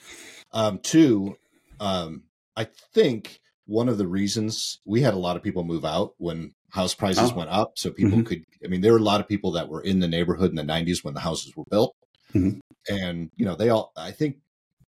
[0.51, 1.37] Um, two,
[1.79, 2.23] um,
[2.57, 6.53] I think one of the reasons we had a lot of people move out when
[6.71, 7.35] house prices Oh.
[7.35, 8.25] went up, so people Mhm.
[8.25, 8.43] could.
[8.65, 10.63] I mean, there were a lot of people that were in the neighborhood in the
[10.63, 11.95] '90s when the houses were built,
[12.33, 12.59] Mhm.
[12.89, 13.91] and you know they all.
[13.95, 14.37] I think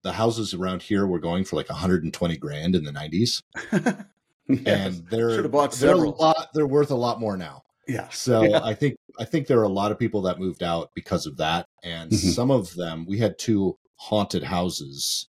[0.04, 3.42] the houses around here were going for like 120 grand in the '90s,
[4.48, 4.98] Yes.
[4.98, 6.50] and they're Should have bought they're a lot.
[6.54, 7.64] They're worth a lot more now.
[7.88, 8.10] yeah.
[8.10, 8.62] So Yeah.
[8.64, 11.38] I think I think there are a lot of people that moved out because of
[11.38, 12.34] that, and Mhm.
[12.34, 15.28] some of them we had two haunted houses.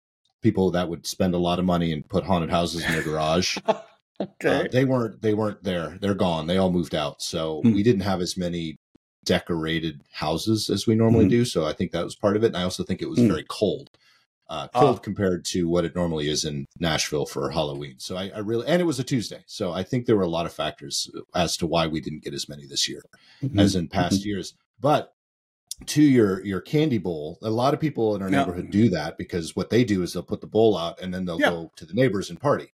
[0.42, 3.56] People that would spend a lot of money and put haunted houses in their garage.
[4.20, 4.62] Okay.
[4.64, 5.96] Uh, they weren't they weren't there.
[6.00, 6.48] They're gone.
[6.48, 7.22] They all moved out.
[7.22, 7.72] So Hmm.
[7.72, 8.76] we didn't have as many
[9.24, 11.30] decorated houses as we normally Mhm.
[11.30, 11.44] do.
[11.44, 12.48] So I think that was part of it.
[12.48, 13.28] And I also think it was Hmm.
[13.28, 13.90] very cold.
[14.50, 14.80] Uh, Ah.
[14.80, 17.96] cold compared to what it normally is in Nashville for Halloween.
[17.98, 19.44] So I, I really, and it was a Tuesday.
[19.46, 22.32] So I think there were a lot of factors as to why we didn't get
[22.32, 23.02] as many this year
[23.42, 23.60] Mhm.
[23.60, 24.54] as in past years.
[24.80, 25.12] But
[25.86, 29.54] to your your candy bowl, a lot of people in our neighborhood do that because
[29.54, 31.50] what they do is they'll put the bowl out and then they'll Yeah.
[31.50, 32.72] go to the neighbors and party,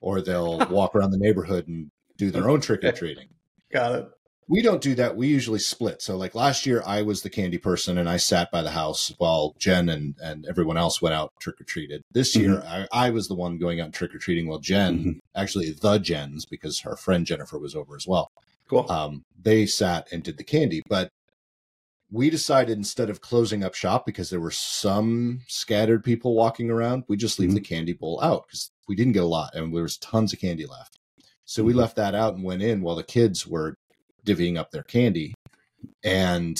[0.00, 3.28] or they'll walk around the neighborhood and do their own trick or treating.
[3.70, 4.08] Got it.
[4.48, 5.16] We don't do that.
[5.16, 6.02] We usually split.
[6.02, 9.12] So like last year, I was the candy person and I sat by the house
[9.18, 12.02] while Jen and, and everyone else went out trick or treated.
[12.12, 15.18] This year, I, I was the one going out trick or treating while Jen, Mhm.
[15.34, 18.28] actually the Jens, because her friend Jennifer was over as well
[18.68, 18.90] Cool.
[18.90, 20.82] um, they sat and did the candy.
[20.88, 21.08] But
[22.10, 27.04] we decided instead of closing up shop because there were some scattered people walking around,
[27.08, 27.54] we just leave Mhm.
[27.54, 30.40] the candy bowl out because we didn't get a lot and there was tons of
[30.40, 30.98] candy left.
[31.44, 31.76] So we Mhm.
[31.76, 33.76] left that out and went in while the kids were
[34.26, 35.34] divvying up their candy.
[36.04, 36.58] And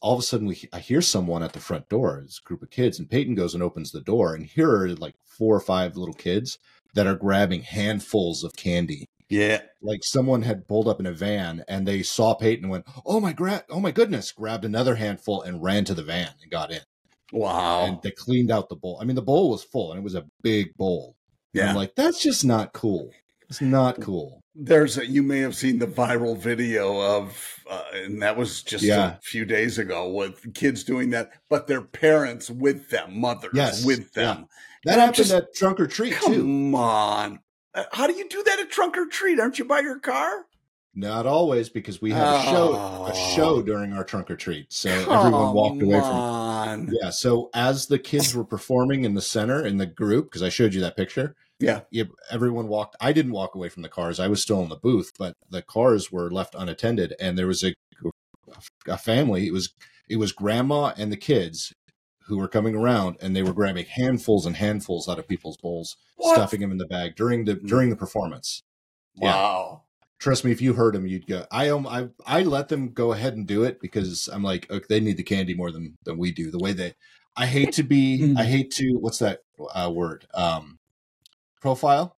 [0.00, 2.18] all of a sudden, we I hear someone at the front door.
[2.18, 5.14] A group of kids, and Peyton goes and opens the door, and here are like
[5.24, 6.58] four or five little kids
[6.94, 9.60] that are grabbing handfuls of candy yeah.
[9.82, 13.20] like someone had pulled up in a van and they saw Peyton and went, "Oh
[13.20, 16.70] my gra- oh my goodness!" Grabbed another handful and ran to the van and got
[16.70, 16.80] in.
[17.32, 17.84] Wow.
[17.84, 18.98] And they cleaned out the bowl.
[19.00, 21.16] I mean, the bowl was full and it was a big bowl.
[21.52, 21.70] And yeah.
[21.70, 23.10] I'm like, that's just not cool.
[23.48, 24.40] It's not cool.
[24.56, 28.84] There's a, you may have seen the viral video of, uh, and that was just
[28.84, 29.14] Yeah.
[29.16, 33.84] a few days ago with kids doing that, but their parents with them, mothers Yes,
[33.84, 34.46] with them.
[34.84, 36.36] That And happened just- at trunk or treat too.
[36.40, 37.40] Come on.
[37.74, 39.40] Uh, How do you do that at trunk or treat?
[39.40, 40.46] Aren't you by your car?
[40.94, 43.34] Not always because we had a show a Oh.
[43.34, 46.04] show during our trunk or treat, so everyone walked away from.
[46.10, 46.90] on.
[47.02, 50.50] Yeah, so as the kids were performing in the center in the group, because I
[50.50, 51.34] showed you that picture,
[51.64, 51.80] Yeah.
[51.90, 52.96] yeah, everyone walked.
[53.00, 54.20] I didn't walk away from the cars.
[54.20, 57.62] I was still in the booth, but the cars were left unattended, and there was
[57.64, 57.74] a
[58.86, 59.46] a family.
[59.46, 59.72] It was
[60.08, 61.72] it was grandma and the kids
[62.26, 65.96] who were coming around, and they were grabbing handfuls and handfuls out of people's bowls,
[66.16, 66.34] What?
[66.34, 68.62] stuffing them in the bag during the during the performance.
[69.16, 69.34] Yeah.
[69.34, 69.82] Wow.
[70.20, 71.44] Trust me, if you heard them, you'd go.
[71.50, 74.84] I um, I I let them go ahead and do it because I'm like, okay,
[74.88, 76.50] they need the candy more than than we do.
[76.50, 76.94] The way they,
[77.36, 78.38] I hate to be, Mm.
[78.38, 78.92] I hate to.
[79.00, 79.40] What's that
[79.74, 80.26] uh, word?
[80.32, 80.78] Um,
[81.68, 82.14] profile.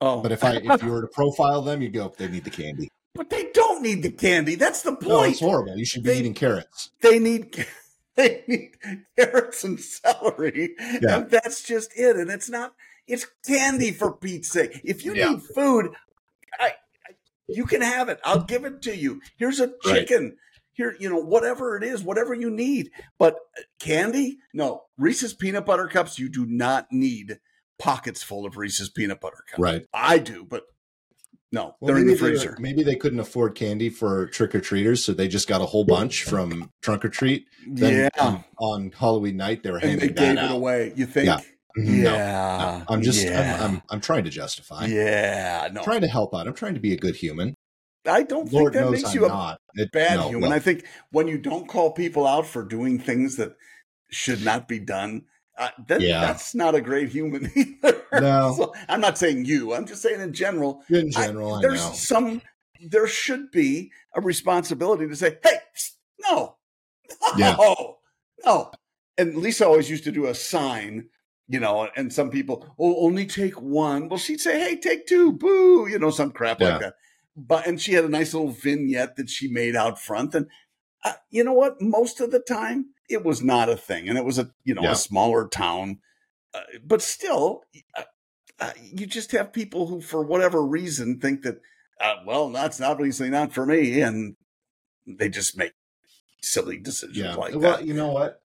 [0.00, 2.50] Oh, But if I if you were to profile them, you'd go, they need the
[2.50, 2.88] candy.
[3.14, 4.54] but they don't need the candy.
[4.54, 5.08] That's the point.
[5.08, 5.76] No, it's horrible.
[5.76, 6.90] You should be They- eating carrots.
[7.02, 7.66] they need
[8.16, 8.70] they need
[9.18, 11.18] carrots and celery, Yeah.
[11.18, 12.16] and that's just it.
[12.16, 12.72] And it's not.
[13.06, 14.80] It's candy for Pete's sake.
[14.84, 15.30] If you Yeah.
[15.32, 15.92] need food,
[16.58, 16.68] I,
[17.06, 17.10] I
[17.46, 18.20] you can have it.
[18.24, 19.20] I'll give it to you.
[19.36, 20.06] Here's a Right.
[20.06, 20.36] chicken.
[20.72, 22.90] Here, you know, whatever it is, whatever you need.
[23.18, 24.84] But uh, candy, no.
[24.96, 26.18] Reese's peanut butter cups.
[26.20, 27.40] You do not need
[27.78, 29.58] pockets full of Reese's peanut butter cups.
[29.60, 29.86] Right.
[29.94, 30.64] I do, but
[31.50, 32.56] no, Well, they're in the maybe they freezer.
[32.60, 35.84] maybe they couldn't afford candy for trick or treaters, so they just got a whole
[35.84, 37.46] bunch from trunk or treat.
[37.66, 40.92] Then yeah, on, on Halloween night, they were and they handing gave that it away.
[40.94, 41.26] You think?
[41.26, 41.40] Yeah.
[41.78, 42.94] Mhm, no, Yeah, no.
[42.94, 43.58] I'm just, yeah.
[43.62, 44.86] I'm, I'm, I'm trying to justify.
[44.86, 46.46] yeah, no, I'm trying to help out.
[46.46, 47.54] I'm trying to be a good human.
[48.06, 49.58] I don't Lord think that knows makes I'm you a not.
[49.92, 50.42] Bad no, human.
[50.42, 53.54] well, I think when you don't call people out for doing things that
[54.10, 55.22] should not be done,
[55.58, 56.20] uh, that, Yeah.
[56.20, 58.02] that's not a great human either.
[58.12, 58.54] No.
[58.56, 59.74] So, I'm not saying you.
[59.74, 60.82] I'm just saying in general.
[60.88, 61.92] in general, I, there's know.
[61.92, 62.42] some.
[62.80, 66.56] There should be a responsibility to say, "Hey, psst, no,
[67.36, 67.56] Yeah.
[67.58, 67.98] no,
[68.44, 68.70] no."
[69.18, 71.08] And Lisa always used to do a sign,
[71.48, 74.08] you know, and some people, oh, only take one.
[74.08, 76.68] Well, she'd say, "Hey, take two, boo," you know, some crap Yeah.
[76.70, 76.94] like that.
[77.36, 80.46] But and she had a nice little vignette that she made out front, and
[81.04, 81.80] uh, you know what?
[81.80, 84.82] Most of the time, it was not a thing, and it was a you know
[84.82, 84.92] Yeah.
[84.92, 85.98] a smaller town,
[86.54, 87.62] uh, but still,
[87.96, 88.02] uh,
[88.60, 91.60] uh, you just have people who, for whatever reason, think that,
[92.00, 94.36] uh, well, that's obviously not for me, and
[95.06, 95.72] they just make
[96.42, 97.34] silly decisions Yeah.
[97.34, 97.86] like well, that.
[97.86, 98.40] you know what?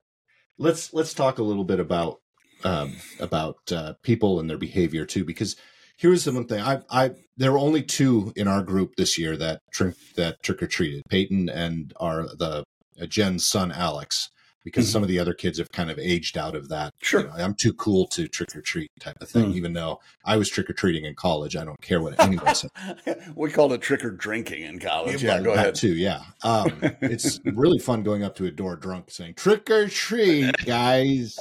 [0.58, 2.20] Let's let's talk a little bit about
[2.62, 5.56] um, about uh, people and their behavior too, because
[5.96, 6.60] here's the one thing.
[6.60, 10.62] I I there were only two in our group this year that trick that trick
[10.62, 11.02] or treated.
[11.10, 12.62] Peyton and our the
[13.00, 14.30] uh, Jen's son Alex,
[14.64, 14.92] because Mhm.
[14.92, 16.92] some of the other kids have kind of aged out of that.
[17.00, 17.22] you Sure.
[17.24, 19.52] know, I'm too cool to trick or treat type of thing.
[19.52, 19.56] Mm.
[19.56, 22.70] Even though I was trick or treating in college, I don't care what anyone says.
[23.36, 25.22] we called it trick or drinking in college.
[25.22, 25.74] Yeah, well, go ahead.
[25.74, 25.94] too.
[25.94, 30.52] Yeah, um, it's really fun going up to a door drunk saying "trick or treat,
[30.64, 31.38] guys."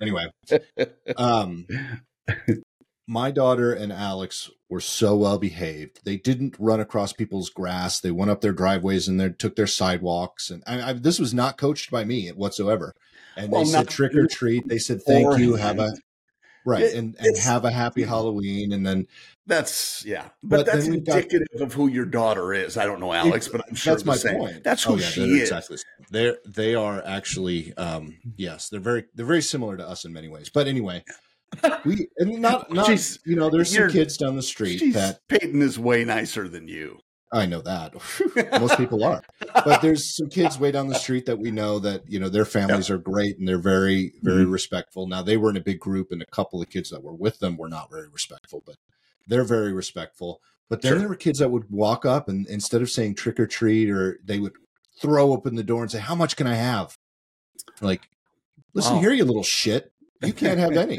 [0.00, 0.26] Anyway,
[1.16, 1.66] um,
[3.10, 5.98] my daughter and Alex were so well behaved.
[6.04, 7.98] They didn't run across people's grass.
[7.98, 10.48] They went up their driveways and they took their sidewalks.
[10.48, 12.94] And I, I, this was not coached by me whatsoever.
[13.36, 14.68] And Well, they said trick or treat.
[14.68, 15.56] They said thank you.
[15.56, 15.92] Have a
[16.64, 18.72] right It- and, and have a happy Halloween.
[18.72, 19.08] And then
[19.44, 22.76] That's yeah, But but, that's we've got- indicative of who your daughter is.
[22.76, 24.36] I don't know Alex, but I'm sure that's my same.
[24.38, 24.62] point.
[24.62, 25.50] That's who Oh, yeah, she is.
[25.50, 25.76] Exactly.
[25.78, 25.82] the.
[26.12, 30.28] They're they are actually um yes, they're very they're very similar to us in many
[30.28, 30.48] ways.
[30.48, 31.02] But anyway,
[31.84, 35.20] we and not not She's- you know, there's some kids down the street She's, that
[35.28, 37.00] Peyton is way nicer than you.
[37.32, 37.94] I know that.
[38.60, 39.22] Most people are.
[39.54, 42.44] But there's some kids way down the street that we know that, you know, their
[42.44, 44.50] families are great and they're very, very Mm-hmm.
[44.50, 45.06] respectful.
[45.06, 47.38] Now they were in a big group and a couple of kids that were with
[47.38, 48.76] them were not very respectful, but
[49.28, 50.40] they're very respectful.
[50.68, 50.98] But then Sure.
[50.98, 54.18] there were kids that would walk up and instead of saying trick or treat or
[54.24, 54.54] they would
[55.00, 56.96] throw open the door and say, How much can I have?
[57.80, 58.08] Like,
[58.74, 59.00] listen Wow.
[59.02, 59.92] here, you little shit.
[60.22, 60.98] You can't have any.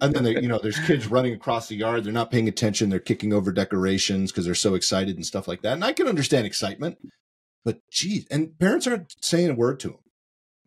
[0.00, 2.04] And then, you know, there's kids running across the yard.
[2.04, 2.90] They're not paying attention.
[2.90, 5.72] They're kicking over decorations because they're so excited and stuff like that.
[5.74, 6.98] And I can understand excitement,
[7.64, 9.98] but geez, and parents aren't saying a word to them.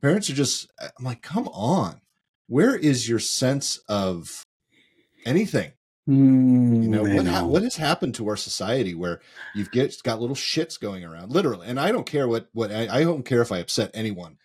[0.02, 2.02] Parents are just, I'm like, come on.
[2.48, 4.44] Where is your sense of
[5.26, 5.74] anything?
[6.08, 9.20] You hmm, know, what, ha- what has happened to our society where
[9.54, 11.68] you've get, got little shits going around, literally.
[11.68, 14.38] And I don't care what, what I, I don't care if I upset anyone.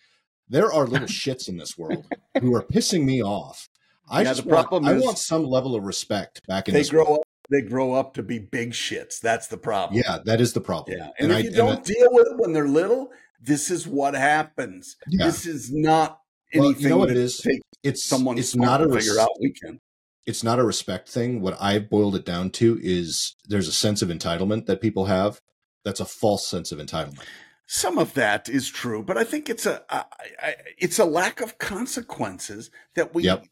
[0.49, 2.05] There are little shits in this world
[2.39, 3.67] who are pissing me off.
[4.09, 7.19] I Yeah, just want, I want some level of respect back in they grow world.
[7.19, 7.27] up.
[7.51, 9.19] They grow up to be big shits.
[9.19, 10.01] That's the problem.
[10.05, 10.97] Yeah, that is the problem.
[10.97, 11.09] yeah.
[11.19, 13.09] And, if I, you don't I- deal with it when they're little,
[13.41, 14.95] this is what happens.
[15.07, 16.19] yeah, This is not
[16.53, 16.83] Well, anything.
[16.83, 17.45] you know what it is?
[17.83, 19.29] It's someone it's not a res- figure out.
[19.39, 19.79] We can.
[20.25, 21.41] it's not a respect thing.
[21.41, 25.39] What I boiled it down to is there's a sense of entitlement that people have.
[25.83, 27.19] That's a false sense of entitlement.
[27.67, 31.57] Some of that is true, but I think it's a I, it's a lack of
[31.57, 33.45] consequences that we Yep.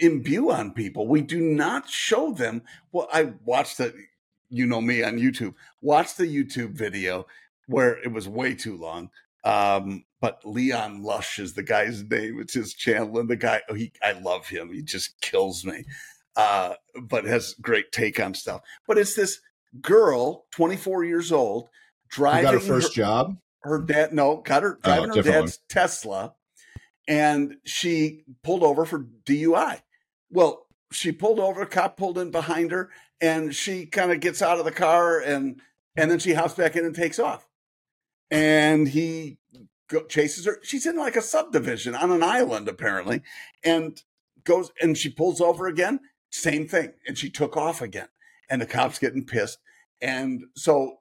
[0.00, 1.06] imbue on people.
[1.06, 2.62] We do not show them.
[2.90, 3.94] Well, I watched the,
[4.48, 5.54] you know me on YouTube.
[5.80, 7.26] Watched the YouTube video
[7.66, 9.10] where it was way too long.
[9.44, 12.40] Um, but Leon Lush is the guy's name.
[12.40, 14.72] It's his channel, and the guy, oh, he, I love him.
[14.72, 15.84] He just kills me.
[16.36, 18.62] Uh, but has great take on stuff.
[18.86, 19.40] But it's this
[19.80, 21.68] girl, 24 years old,
[22.08, 23.36] driving got her first her- job.
[23.62, 26.34] Her dad no got her Oh, driving her different dad's Tesla,
[27.08, 29.80] and she pulled over for DUI.
[30.30, 31.62] Well, she pulled over.
[31.62, 35.20] A cop pulled in behind her, and she kind of gets out of the car,
[35.20, 35.60] and
[35.96, 37.48] and then she hops back in and takes off.
[38.30, 39.38] And he
[39.88, 40.58] go, chases her.
[40.62, 43.22] She's in like a subdivision on an island apparently,
[43.64, 44.00] and
[44.44, 46.00] goes and she pulls over again.
[46.30, 48.08] Same thing, and she took off again.
[48.48, 49.58] And the cops getting pissed,
[50.00, 50.98] and so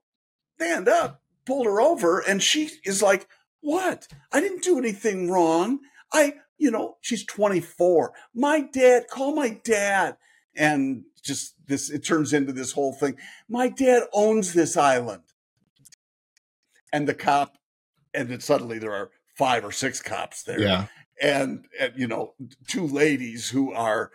[0.59, 3.27] they end up pulled her over and she is like,
[3.61, 4.07] What?
[4.31, 5.79] I didn't do anything wrong.
[6.13, 8.13] I, you know, she's 24.
[8.33, 10.17] My dad, call my dad.
[10.55, 13.15] And just this, it turns into this whole thing.
[13.47, 15.23] My dad owns this island.
[16.93, 17.57] And the cop,
[18.13, 20.85] and then suddenly there are five or six cops there Yeah,
[21.21, 22.33] and, and you know
[22.67, 24.11] two ladies who are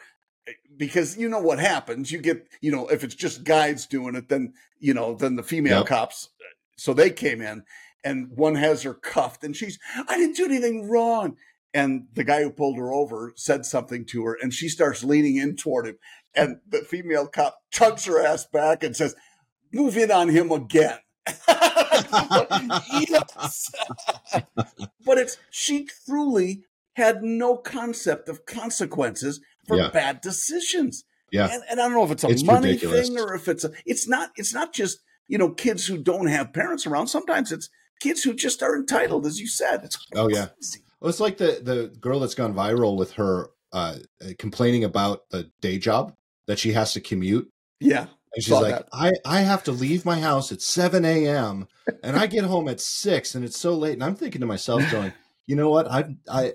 [0.77, 4.29] because you know what happens you get you know if it's just guys doing it
[4.29, 5.87] then you know then the female Yep.
[5.87, 6.29] cops
[6.77, 7.63] so they came in
[8.05, 11.37] and one has her cuffed and she's i didn't do anything wrong
[11.73, 15.37] and the guy who pulled her over said something to her and she starts leaning
[15.37, 15.97] in toward him
[16.35, 19.15] and the female cop tugs her ass back and says
[19.73, 20.99] move in on him again
[25.05, 29.91] but it's she truly had no concept of consequences for Yeah.
[29.91, 31.05] bad decisions.
[31.33, 31.49] Yeah.
[31.51, 33.09] And, and I don't know if it's a It's money ridiculous.
[33.09, 36.27] thing or if it's a, it's not, it's not just, you know, kids who don't
[36.27, 37.09] have parents around.
[37.09, 37.69] Sometimes it's
[38.01, 39.83] kids who just are entitled, as you said.
[39.85, 40.49] It's Oh, yeah.
[41.01, 43.97] Well, it's like the the girl that's gone viral with her uh,
[44.39, 46.15] complaining about the day job
[46.47, 47.51] that she has to commute.
[47.81, 48.07] Yeah.
[48.35, 48.89] And she's like, that.
[48.93, 51.69] I, I have to leave my house at 7 a.m.
[52.03, 53.95] and I get home at 6 and it's so late.
[53.95, 55.13] And I'm thinking to myself, going,
[55.47, 55.91] you know what?
[55.91, 56.53] I, I,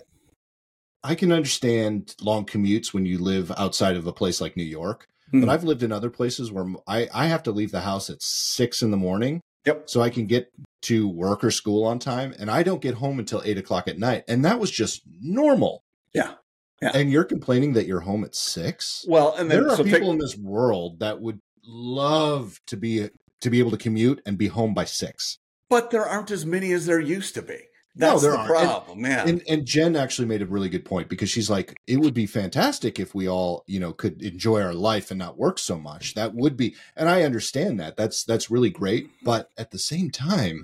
[1.04, 5.08] I can understand long commutes when you live outside of a place like New York,
[5.32, 5.42] Hmm.
[5.42, 8.22] but I've lived in other places where I, I have to leave the house at
[8.22, 9.84] six in the morning Yep.
[9.90, 10.50] so I can get
[10.84, 14.00] to work or school on time, and I don't get home until eight o'clock at
[14.00, 15.84] night, and that was just normal.
[16.14, 16.36] Yeah.
[16.82, 16.92] Yeah.
[16.94, 19.04] And you're complaining that you're home at six?
[19.08, 22.78] Well, and then there are so people take, in this world that would love to
[22.78, 23.10] be
[23.42, 25.38] to be able to commute and be home by six.
[25.70, 27.60] but there aren't as many as there used to be.
[28.00, 28.56] No, That's there the aren't.
[28.56, 29.30] And- problem, man.
[29.30, 32.26] And and Jen actually made a really good point because she's like, it would be
[32.26, 36.14] fantastic if we all, you know, could enjoy our life and not work so much.
[36.16, 37.98] That would be, and I understand that.
[37.98, 39.10] That's that's really great.
[39.24, 40.64] But at the same time,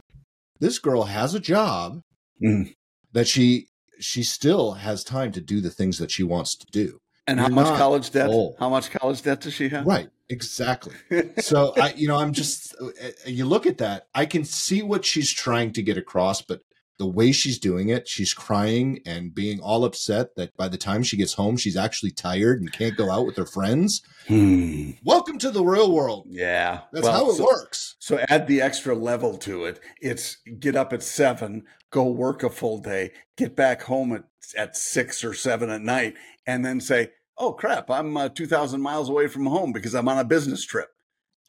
[0.60, 2.02] this girl has a job
[2.44, 2.74] Mm.
[3.14, 3.68] that she
[4.00, 7.00] she still has time to do the things that she wants to do.
[7.28, 8.30] And how You're much college debt?
[8.30, 8.56] old.
[8.60, 9.86] How much college debt does she have?
[9.86, 10.10] Right.
[10.30, 10.96] Exactly.
[11.40, 12.90] so I, you know, I'm just uh,
[13.26, 16.62] you look at that, I can see what she's trying to get across, but
[16.98, 21.04] the way she's doing it, she's crying and being all upset that by the time
[21.04, 24.02] she gets home, she's actually tired and can't go out with her friends.
[24.28, 24.92] Hmm.
[25.04, 26.26] Welcome to the real world.
[26.30, 26.82] Yeah.
[26.94, 27.96] That's Well, how it so, works.
[28.00, 29.80] So add the extra level to it.
[30.00, 34.24] It's get up at seven, go work a full day, get back home at,
[34.58, 36.14] at six or seven at night,
[36.48, 40.08] and then say, "Oh crap, I'm uh, two thousand miles away from home because I'm
[40.08, 40.90] on a business trip,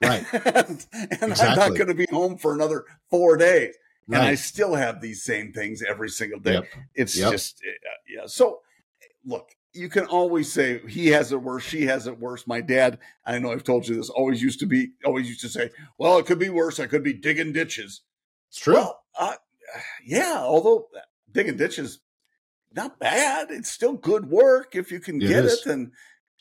[0.03, 0.25] Right.
[0.33, 3.75] and, and I'm not going to be home for another four days."
[4.09, 6.55] And I still have these same things every single day.
[6.55, 6.67] Yep.
[6.95, 7.33] It's Yep.
[7.33, 8.27] just uh, yeah.
[8.27, 8.61] So
[9.25, 12.47] look, you can always say he has it worse, she has it worse.
[12.47, 15.49] My dad, I know I've told you this, always used to be, always used to
[15.49, 16.79] say, "Well, it could be worse.
[16.81, 18.03] I could be digging ditches."
[18.49, 18.75] It's true.
[18.75, 19.35] Well, uh,
[20.05, 20.37] yeah.
[20.39, 20.89] Although
[21.33, 22.01] digging ditches,
[22.75, 23.51] not bad.
[23.51, 25.61] It's still good work if you can It get is.
[25.61, 25.67] it.
[25.67, 25.93] And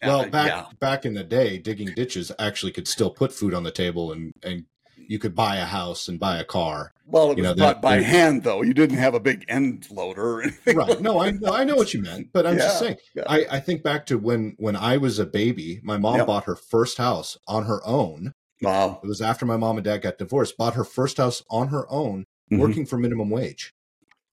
[0.04, 0.66] well, uh, back yeah.
[0.80, 4.34] back in the day, digging ditches actually could still put food on the table and
[4.44, 4.66] and
[5.10, 6.92] you could buy a house and buy a car.
[7.08, 8.62] Well, it you was know, that- by, hand though.
[8.64, 10.78] You didn't have a big end loader or anything.
[10.78, 11.00] right.
[11.02, 12.98] No, I know I know what you meant, but I'm just saying.
[13.16, 13.24] yeah.
[13.28, 16.28] I, I think back to when when I was a baby, my mom Yep.
[16.28, 18.34] bought her first house on her own.
[18.62, 19.00] Wow.
[19.04, 20.58] It was after my mom and dad got divorced.
[20.58, 22.60] Bought her first house on her own, Mhm.
[22.60, 23.72] working for minimum wage.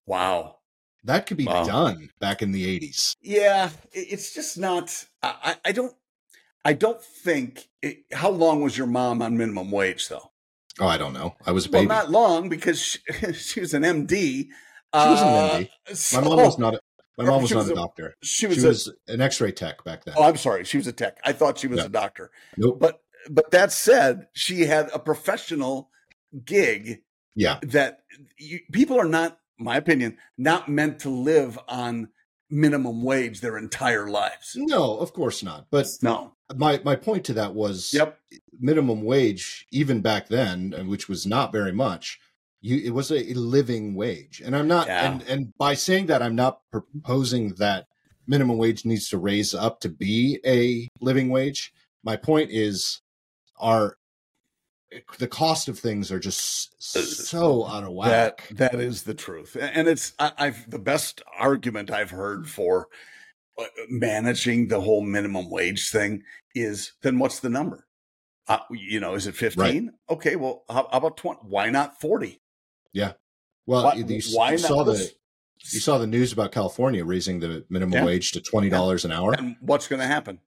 [0.07, 0.57] Wow.
[1.05, 1.65] That could be Wow.
[1.65, 3.15] done back in the 80s.
[3.21, 5.05] Yeah, it's just not.
[5.23, 5.95] I, I I don't.
[6.65, 7.69] I don't think.
[7.83, 10.31] It, how long was your mom on minimum wage though?
[10.81, 11.37] Oh, I don't know.
[11.47, 12.99] I was a Well, not long because she,
[13.35, 14.09] she was an MD.
[14.15, 14.49] She
[14.95, 16.15] was an Uh, MD.
[16.15, 16.75] my mom was not.
[16.75, 16.81] A,
[17.19, 18.15] my mom was She not a a- doctor.
[18.23, 18.85] She was.
[18.85, 20.15] She a, an X-ray tech back then.
[20.17, 20.65] oh, I'm sorry.
[20.65, 21.19] She was a tech.
[21.25, 22.31] I thought she was a doctor.
[22.57, 22.79] Nope.
[22.81, 25.91] But but that said, she had a professional
[26.45, 27.03] gig
[27.37, 27.59] Yeah.
[27.63, 28.01] that
[28.37, 32.09] you, people are not, my opinion, not meant to live on
[32.51, 34.53] minimum wage their entire lives.
[34.57, 35.67] No, of course not.
[35.71, 36.35] But No.
[36.57, 38.19] My my point to that was Yep.
[38.61, 42.19] minimum wage even back then, which was not very much.
[42.61, 44.87] You, it was a living wage, and I'm not.
[44.87, 45.11] Yeah.
[45.13, 47.87] And and by saying that, I'm not proposing that
[48.27, 51.73] minimum wage needs to raise up to be a living wage.
[52.05, 53.01] My point is,
[53.59, 53.97] our
[55.19, 58.49] the cost of things are just so out of That whack.
[58.53, 62.87] that is the truth, and it's I, I've the best argument I've heard for uh,
[63.89, 66.23] managing the whole minimum wage thing
[66.55, 67.87] is then what's the number?
[68.49, 69.93] Uh, you know, is it fifteen?
[70.11, 71.41] Okay, well, how, how about twenty?
[71.43, 72.41] Why not forty?
[72.93, 73.13] Yeah.
[73.67, 75.11] well, Why, you, you why saw the
[75.73, 78.05] you saw the news about California raising the minimum Yeah.
[78.05, 79.33] wage to twenty dollars an hour.
[79.33, 80.41] and what's going to happen?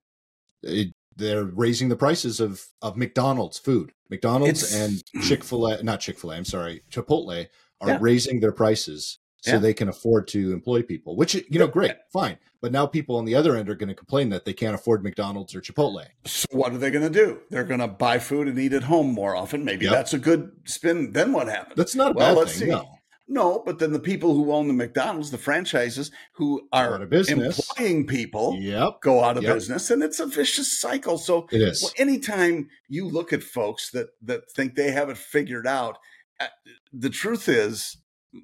[0.62, 3.94] it, they're raising the prices of of McDonald's food.
[4.10, 6.36] McDonald's It's- and Chick Fil A, not Chick Fil A.
[6.36, 7.48] I'm sorry, Chipotle
[7.82, 7.98] are Yeah.
[8.02, 9.58] raising their prices so Yeah.
[9.60, 11.16] they can afford to employ people.
[11.16, 12.38] Which you know, great, fine.
[12.62, 15.04] But now people on the other end are going to complain that they can't afford
[15.04, 16.04] McDonald's or Chipotle.
[16.26, 17.42] So what are they going to do?
[17.52, 19.64] They're going to buy food and eat at home more often.
[19.64, 19.94] Maybe Yep.
[19.94, 21.12] that's a good spin.
[21.12, 21.76] Then what happens?
[21.78, 22.68] That's not a Well, bad let's thing.
[22.70, 22.72] see.
[22.74, 22.90] No,
[23.28, 27.10] No, but then the people who own the McDonald's, the franchises, who are Out of
[27.10, 27.60] business.
[27.70, 29.54] employing people, yep, go out of Yep.
[29.56, 31.18] business, and it's a vicious cycle.
[31.18, 31.82] So, it is.
[31.84, 35.98] well, anytime you look at folks that that think they have it figured out,
[36.40, 36.48] uh,
[36.94, 37.98] the truth is,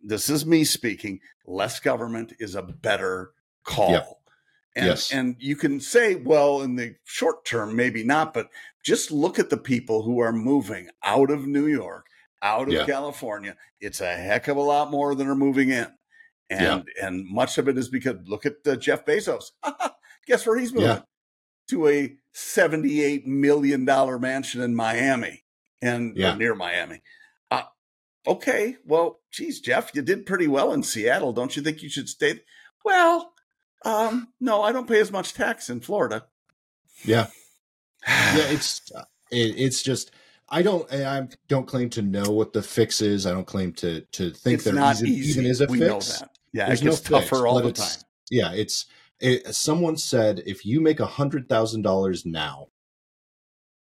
[0.04, 1.20] this is me speaking.
[1.46, 3.32] Less government is a better
[3.64, 3.92] call.
[3.92, 4.08] Yep.
[4.76, 5.12] And, Yes.
[5.12, 8.50] and you can say, well, in the short term, maybe not, but
[8.84, 12.06] just look at the people who are moving out of New York,
[12.42, 12.86] out of Yeah.
[12.86, 13.58] California.
[13.82, 15.88] It's a heck of a lot more than are moving in.
[16.50, 19.52] And and much of it is because look at uh, Jeff Bezos.
[20.28, 20.90] Guess where he's moving?
[20.90, 21.02] Yeah.
[21.70, 25.44] To a $78 million mansion in Miami
[25.82, 26.36] and Yeah.
[26.36, 27.02] near Miami.
[28.28, 31.34] Uh, okay, well, geez, Jeff, you did pretty well in Seattle.
[31.34, 32.42] Don't you think you should stay?
[32.84, 33.34] Well,
[33.86, 36.26] um, no, I don't pay as much tax in Florida.
[37.04, 37.28] Yeah,
[38.08, 38.48] yeah.
[38.52, 38.82] It's
[39.32, 40.12] it, it's just.
[40.54, 40.92] I don't.
[40.92, 43.26] I don't claim to know what the fix is.
[43.26, 45.30] I don't claim to to think it's there not even, easy.
[45.40, 45.90] even is a we fix.
[45.90, 46.30] know that.
[46.52, 47.88] Yeah, There's it gets no tougher fix, all the time.
[48.30, 48.86] Yeah, it's
[49.22, 52.68] It, someone said if you make a hundred thousand dollars now,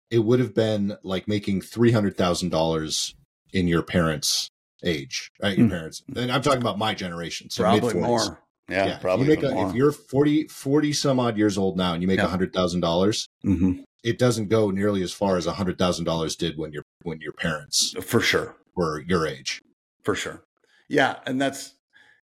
[0.10, 3.14] it would have been like making three hundred thousand dollars
[3.54, 4.50] in your parents'
[4.84, 5.58] age, right?
[5.58, 5.72] Your Hmm.
[5.74, 8.02] parents, and I'm talking about my generation, so probably mid-40s.
[8.28, 8.40] more.
[8.70, 9.70] Yeah, Yeah, probably If, You make a, more.
[9.70, 12.28] If you're 40, 40 some odd years old now, and you make a Yeah.
[12.30, 13.84] hundred thousand dollars, Mhm.
[14.04, 17.20] it doesn't go nearly as far as a hundred thousand dollars did when your when
[17.22, 19.62] your parents for sure, were your age
[20.04, 20.44] for sure.
[20.90, 21.74] Yeah, and that's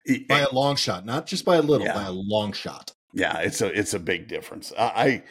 [0.07, 1.93] e, by a long shot, not just by a little, Yeah.
[1.93, 2.91] by a long shot.
[3.15, 5.23] yeah it's a it's a big difference i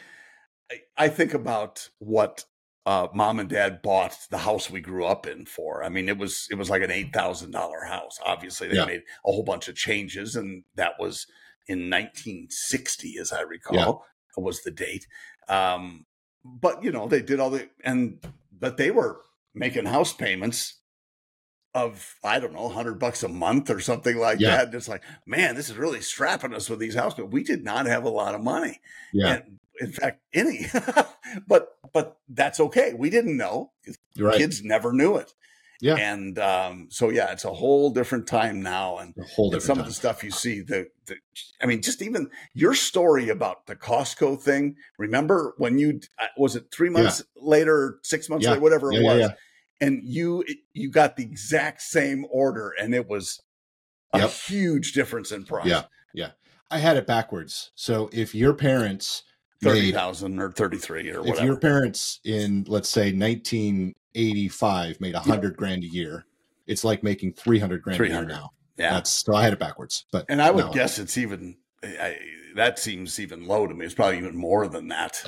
[0.71, 2.45] i, I think about what
[2.85, 6.17] uh mom and dad bought the house we grew up in for i mean it
[6.17, 8.85] was it was like an eight thousand dollar house obviously they Yeah.
[8.85, 11.25] made a whole bunch of changes and that was
[11.67, 14.05] in 1960 as i recall
[14.37, 14.43] Yeah.
[14.43, 15.07] was the date
[15.47, 16.05] um
[16.43, 18.19] but you know they did all the and
[18.51, 19.21] but they were
[19.55, 20.79] making house payments
[21.75, 24.57] of I don't know, hundred bucks a month or something like Yeah.
[24.57, 24.65] that.
[24.67, 27.17] And it's like, man, this is really strapping us with these houses.
[27.17, 28.79] But we did not have a lot of money.
[29.11, 30.65] Yeah, And in fact, any.
[31.47, 32.93] but but that's okay.
[32.93, 33.71] We didn't know.
[34.17, 34.37] right.
[34.37, 35.33] Kids never knew it.
[35.81, 35.95] Yeah.
[35.95, 38.99] And um, so yeah, it's a whole different time now.
[38.99, 39.79] And, and some time.
[39.81, 41.17] of the stuff you see, the, the
[41.61, 44.75] I mean, just even your story about the Costco thing.
[44.97, 48.51] Remember when you uh, was it three months later, six months Yeah.
[48.51, 49.87] later, whatever it Yeah, yeah, was, yeah.
[49.87, 53.41] and you you got the exact same order, and it was
[54.13, 54.29] a Yep.
[54.31, 55.65] huge difference in price.
[55.67, 56.31] Yeah, yeah.
[56.71, 57.71] I had it backwards.
[57.75, 59.23] So if your parents
[59.63, 61.37] thirty thousand or thirty three or whatever.
[61.39, 66.25] if your parents in let's say 1985 made a hundred grand a year,
[66.67, 68.51] it's like making 300 grand a year now.
[68.77, 70.71] yeah, That's so I had it backwards, but and I would no.
[70.73, 72.17] guess it's even I,
[72.55, 73.85] that seems even low to me.
[73.85, 75.23] It's probably even more than that.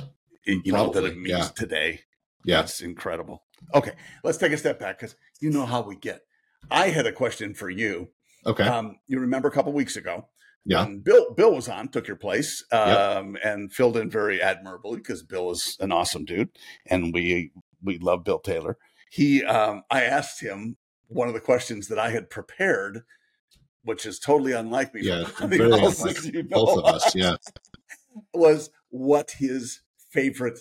[0.45, 1.47] You know that it means yeah.
[1.55, 2.01] today.
[2.43, 3.43] yeah, That's incredible.
[3.73, 6.21] Okay, let's take a step back because you know how we get.
[6.69, 8.09] I had a question for you.
[8.45, 10.27] okay, Um, you remember a couple weeks ago?
[10.65, 10.83] Yeah.
[10.83, 12.97] when Bill Bill was on, took your place, Yep.
[12.97, 16.49] um, and filled in very admirably because Bill is an awesome dude,
[16.87, 17.51] and we
[17.83, 18.77] we love Bill Taylor.
[19.11, 23.03] He, um, I asked him one of the questions that I had prepared,
[23.83, 25.01] which is totally unlike me.
[25.03, 27.15] Yeah, very unlike both of us.
[27.15, 27.35] Yeah,
[28.33, 30.59] was what his favorite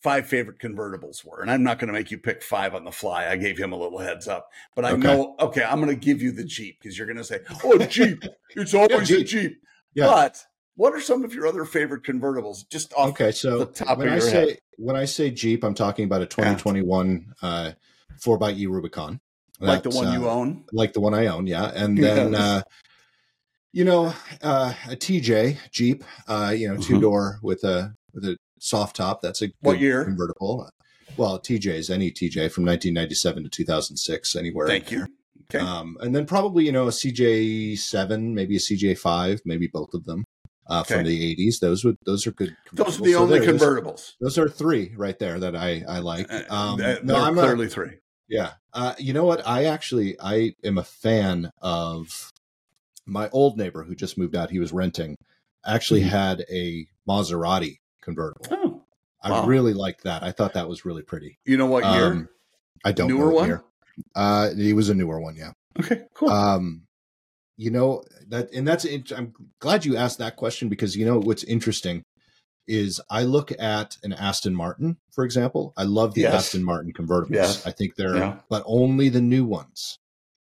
[0.00, 1.40] five favorite convertibles were.
[1.40, 3.28] And I'm not going to make you pick five on the fly.
[3.28, 5.02] I gave him a little heads up, but I Okay.
[5.02, 7.78] know, okay, I'm going to give you the Jeep because you're going to say, oh,
[7.78, 8.22] Jeep.
[8.56, 9.26] It's always a Jeep.
[9.26, 9.62] Jeep.
[9.94, 10.06] Yeah.
[10.06, 10.44] But
[10.76, 12.68] what are some of your other favorite convertibles?
[12.70, 13.10] Just off.
[13.10, 13.32] okay.
[13.32, 14.58] So the top when of I your say head.
[14.76, 17.72] when I say Jeep, I'm talking about a 2021 uh,
[18.20, 19.20] four x E Rubicon,
[19.58, 20.64] Like the one you uh, own?
[20.72, 21.72] like the one I own, yeah.
[21.74, 22.40] And then, Yes.
[22.40, 22.62] uh,
[23.72, 28.36] you know, uh, a TJ Jeep, uh, you know, two door with a with a
[28.60, 29.22] soft top.
[29.22, 30.04] That's a What year?
[30.04, 30.68] convertible.
[31.16, 34.66] Well, TJ's any TJ from 1997 to 2006, anywhere.
[34.66, 35.06] Thank you.
[35.50, 35.58] Okay.
[35.64, 39.94] Um, and then probably you know a CJ seven, maybe a CJ five, maybe both
[39.94, 40.24] of them
[40.68, 41.60] uh, from the 80s.
[41.60, 42.54] Those would those are good.
[42.74, 44.12] Those are the So only there, those- convertibles.
[44.20, 46.30] Those, are three right there that I I like.
[46.30, 47.92] Uh, Um, th- no, I'm clearly three.
[48.28, 48.52] Yeah.
[48.74, 49.46] Uh, you know what?
[49.46, 52.30] I actually I am a fan of
[53.06, 54.50] my old neighbor who just moved out.
[54.50, 55.16] He was renting.
[55.66, 56.08] Actually Mhm.
[56.10, 58.46] had a Maserati convertible.
[58.50, 58.82] Oh,
[59.22, 59.46] I wow.
[59.46, 60.22] really liked that.
[60.22, 61.38] I thought that was really pretty.
[61.44, 62.06] you know what year?
[62.06, 62.28] Um,
[62.84, 63.48] I don't Newer know what one?
[63.48, 63.64] year.
[64.14, 65.34] Uh, it was a newer one.
[65.36, 65.52] Yeah.
[65.80, 66.30] okay, cool.
[66.30, 66.82] Um,
[67.56, 68.84] you know that, and that's.
[68.84, 72.04] int- I'm glad you asked that question because you know what's interesting
[72.68, 75.72] is I look at an Aston Martin, for example.
[75.76, 76.34] I love the Yes.
[76.34, 77.30] Aston Martin convertibles.
[77.34, 77.66] Yes.
[77.66, 78.36] I think they're, Yeah.
[78.50, 79.98] but only the new ones.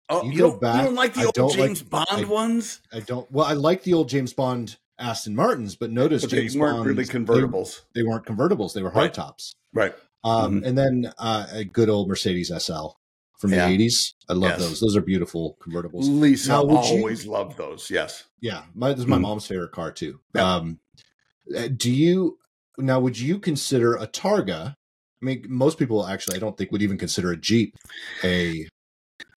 [0.09, 1.81] oh, you you, go don't, back, you don't like the I old don't like- James
[1.83, 2.81] Bond I- ones?
[2.93, 3.29] I don't.
[3.31, 7.03] Well, I like the old James Bond Aston Martins, but notice But they weren't really
[7.05, 7.81] convertibles.
[7.93, 8.73] They, they weren't convertibles.
[8.73, 9.13] They were Right.
[9.13, 9.51] hardtops.
[9.73, 9.93] right.
[10.23, 10.65] Um, Mhm.
[10.67, 12.97] And then uh, a good old Mercedes SL
[13.39, 13.67] from Yeah.
[13.67, 14.13] the eighties.
[14.29, 14.59] I love Yes.
[14.59, 14.79] those.
[14.79, 16.03] Those are beautiful convertibles.
[16.19, 17.89] Lisa Now, would you- always loved those.
[17.91, 18.23] Yes.
[18.41, 19.21] Yeah, my, this is my Mhm.
[19.21, 20.19] mom's favorite car too.
[20.33, 20.55] Yeah.
[20.55, 20.79] Um,
[21.55, 22.39] uh, do you
[22.77, 22.99] now?
[22.99, 24.75] Would you consider a Targa?
[25.21, 27.75] I mean, most people actually, I don't think would even consider a Jeep
[28.23, 28.67] a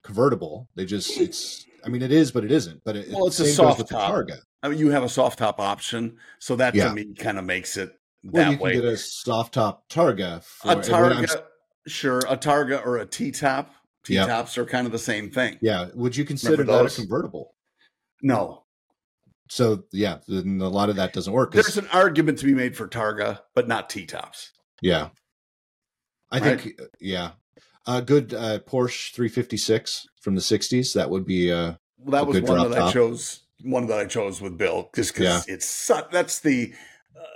[0.03, 0.69] convertible.
[0.75, 1.65] They just it's.
[1.85, 2.81] I mean, it is, but it isn't.
[2.83, 4.11] But it, Well, it's a soft top.
[4.13, 4.39] Targa.
[4.63, 6.89] I mean, you have a soft top option, so that Yeah.
[6.89, 7.91] to me kind of makes it
[8.23, 8.73] Well, that you can way.
[8.73, 10.43] get a soft top Targa.
[10.43, 11.43] For, a Targa,
[11.87, 13.73] sure, a Targa or a T top.
[14.03, 14.27] T Yep.
[14.27, 15.57] tops are kind of the same thing.
[15.61, 17.53] Yeah, would you consider that a convertible?
[18.21, 18.63] No,
[19.49, 21.51] So yeah, then a lot of that doesn't work.
[21.53, 24.51] there's an argument to be made for Targa, but not T tops.
[24.81, 25.09] yeah,
[26.31, 26.59] I Right?
[26.61, 27.31] think yeah,
[27.85, 30.93] a good uh, Porsche 356 from the 60s.
[30.93, 33.43] That would be uh, Well, that A was one that I chose.
[33.63, 36.73] One that I chose with Bill, just because it's that's the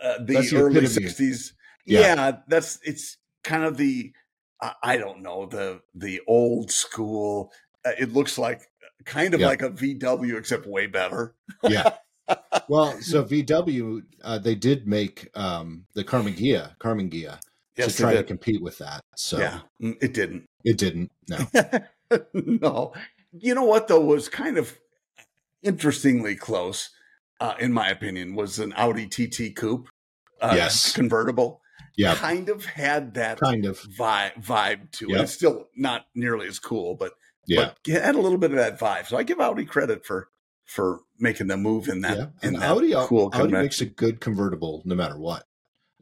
[0.03, 1.05] uh, the That's the early epitome.
[1.07, 1.53] '60s.
[1.85, 1.99] Yeah.
[2.01, 2.31] Yeah.
[2.49, 4.11] that's it's kind of the
[4.83, 7.53] I don't know the the old school.
[7.85, 8.63] Uh, it looks like
[9.05, 9.47] kind of Yeah.
[9.47, 11.33] like a VW, except way better.
[11.63, 11.93] yeah,
[12.67, 17.39] well, so VW uh, they did make um, the Karmann Ghia, Ghia
[17.77, 19.01] yes, to try to compete with that.
[19.15, 20.45] So Yeah, mm, it didn't.
[20.65, 21.09] it didn't.
[21.29, 21.37] No.
[22.33, 22.93] no.
[23.31, 24.77] You know what though was kind of
[25.63, 26.89] interestingly close,
[27.39, 29.87] uh, in my opinion, was an Audi TT Coupe.
[30.41, 30.93] Uh, Yes.
[30.93, 31.61] convertible.
[31.97, 33.79] Yeah, kind of had that kind of.
[33.81, 35.21] vibe vibe to it.
[35.21, 37.13] It's still not nearly as cool, but
[37.47, 37.73] Yeah.
[37.85, 39.07] but had a little bit of that vibe.
[39.07, 40.29] So I give Audi credit for
[40.65, 42.23] for making the move in that yeah.
[42.41, 45.45] in And that Audi, cool Audi makes a good convertible no matter what.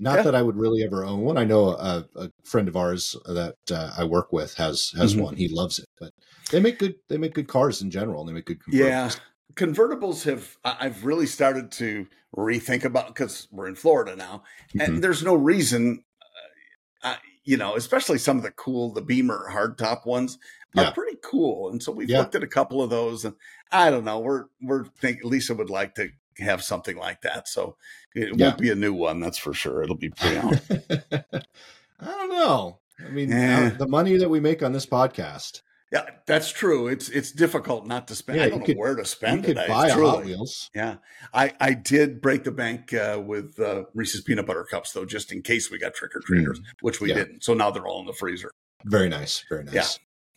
[0.02, 0.22] Not Yeah.
[0.24, 1.38] that I would really ever own one.
[1.38, 5.22] I know a, a friend of ours that uh, I work with has has Mhm.
[5.22, 5.36] one.
[5.36, 6.14] He loves it, but
[6.52, 8.22] they make good they make good cars in general.
[8.22, 8.72] And they make good convertibles.
[8.80, 9.12] Yeah,
[9.56, 14.44] convertibles have I've really started to rethink about because we're in Florida now,
[14.80, 16.04] and there's no reason,
[17.04, 20.38] uh, uh, you know, especially some of the cool the Beamer hardtop ones
[20.78, 20.92] are Yeah.
[20.92, 22.20] pretty cool, and so we've Yeah.
[22.20, 23.36] looked at a couple of those, and
[23.72, 26.10] I don't know, we're we're think Lisa would like to
[26.40, 27.76] have something like that, so
[28.16, 28.48] it Yeah.
[28.50, 29.84] won't be a new one, that's for sure.
[29.84, 30.62] It'll be pre-owned.
[31.12, 32.80] I don't know.
[33.06, 35.62] I mean, uh, the money that we make on this podcast,
[35.92, 36.88] yeah, that's true.
[36.88, 38.38] It's it's difficult not to spend.
[38.40, 39.62] Yeah, I don't know could- where to you spend could it.
[39.64, 40.10] I- buy truly.
[40.12, 40.70] Hot Wheels.
[40.76, 40.98] Yeah,
[41.34, 45.32] I I did break the bank uh, with uh, Reese's peanut butter cups though, just
[45.32, 47.12] in case we got trick or treaters, which we Mm.
[47.12, 47.16] Yeah.
[47.24, 47.44] didn't.
[47.44, 48.52] So now they're all in the freezer.
[48.86, 49.44] Very nice.
[49.50, 49.74] Very nice.
[49.74, 49.86] Yeah.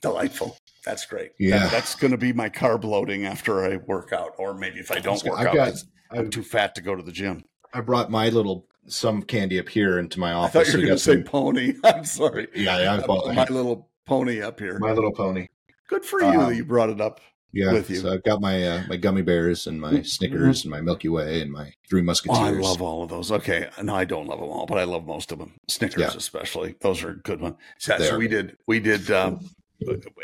[0.03, 0.57] Delightful.
[0.85, 1.31] That's great.
[1.39, 1.61] Yeah.
[1.61, 4.91] That- that's going to be my carb loading after I work out, or maybe if
[4.91, 5.75] I don't work I've out, got-
[6.11, 7.45] I'm too fat to go to the gym.
[7.73, 10.53] I brought my little some candy up here into my I office.
[10.53, 11.75] thought you were going to say some- pony.
[11.85, 12.49] I'm sorry.
[12.55, 14.79] yeah, yeah, I Uh, bought my little pony up here.
[14.81, 15.47] my little pony.
[15.89, 17.21] Good for you Um, that you brought it up.
[17.55, 17.97] Yeah, with you.
[17.97, 20.07] So I've got my uh, my gummy bears and my Mhm.
[20.07, 22.39] Snickers and my Milky Way and my Three Musketeers.
[22.39, 23.31] I love all of those.
[23.31, 25.53] Okay, no, I don't love them all, but I love most of them.
[25.69, 26.17] Snickers, Yeah.
[26.17, 27.57] especially, those are good ones.
[27.79, 29.51] So, so we did, we did, um,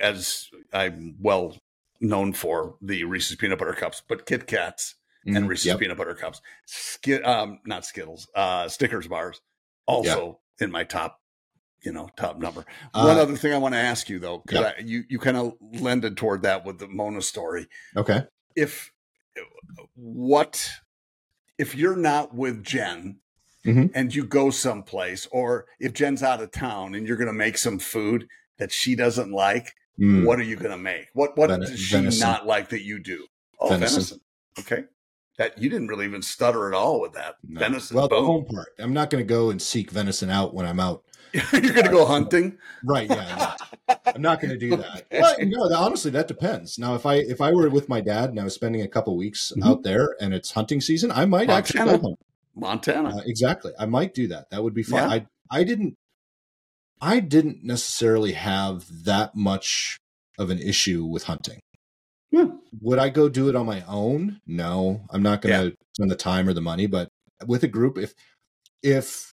[0.01, 1.57] as I'm well
[2.01, 4.95] known for the Reese's peanut butter cups, but Kit Kats
[5.27, 5.37] Mhm.
[5.37, 5.79] and Reese's Yep.
[5.81, 9.41] peanut butter cups, Skid, um, not Skittles, uh, Snickers bars,
[9.87, 11.21] also in my top,
[11.83, 12.65] you know, top number.
[12.93, 15.55] One Uh, other thing I want to ask you though, because you you kind of
[15.61, 18.27] lended toward that with the Mona story Okay.
[18.55, 18.93] if
[19.95, 20.71] what
[21.59, 23.19] if you're not with Jen
[23.65, 23.91] Mhm.
[23.93, 27.59] and you go someplace, or if Jen's out of town and you're going to make
[27.59, 28.29] some food
[28.59, 30.25] that she doesn't like, Mm.
[30.25, 31.07] what are you going to make?
[31.13, 32.21] What what Ven- does she venison.
[32.29, 33.27] not like that you do?
[33.61, 33.97] Oh, venison.
[33.97, 34.21] Venison.
[34.61, 34.85] Okay,
[35.39, 37.59] that you didn't really even stutter at all with that No.
[37.59, 37.97] venison.
[37.97, 38.69] Well, the home part.
[38.79, 41.03] I'm not going to go and seek venison out when I'm out.
[41.33, 41.43] you're
[41.73, 42.57] going to go hunting.
[42.85, 43.11] Right.
[43.11, 43.55] Yeah.
[44.07, 45.07] I'm not going to do that.
[45.11, 46.79] But you know, honestly, that depends.
[46.79, 49.17] Now, if I if I were with my dad and I was spending a couple
[49.17, 49.67] weeks Mhm.
[49.69, 52.15] out there and it's hunting season, I might actually go Montana.
[52.55, 53.17] Montana.
[53.17, 53.73] Uh, exactly.
[53.81, 54.49] I might do that.
[54.51, 55.11] That would be fun.
[55.11, 55.15] Yeah.
[55.17, 55.27] I
[55.61, 55.97] I didn't
[57.01, 59.99] I didn't necessarily have that much
[60.39, 61.61] of an issue with hunting.
[62.35, 62.57] Hmm.
[62.83, 64.41] Would I go do it on my own?
[64.47, 65.03] No.
[65.11, 67.09] I'm not going to spend the time or the money, but
[67.47, 68.15] with a group if
[68.83, 69.33] if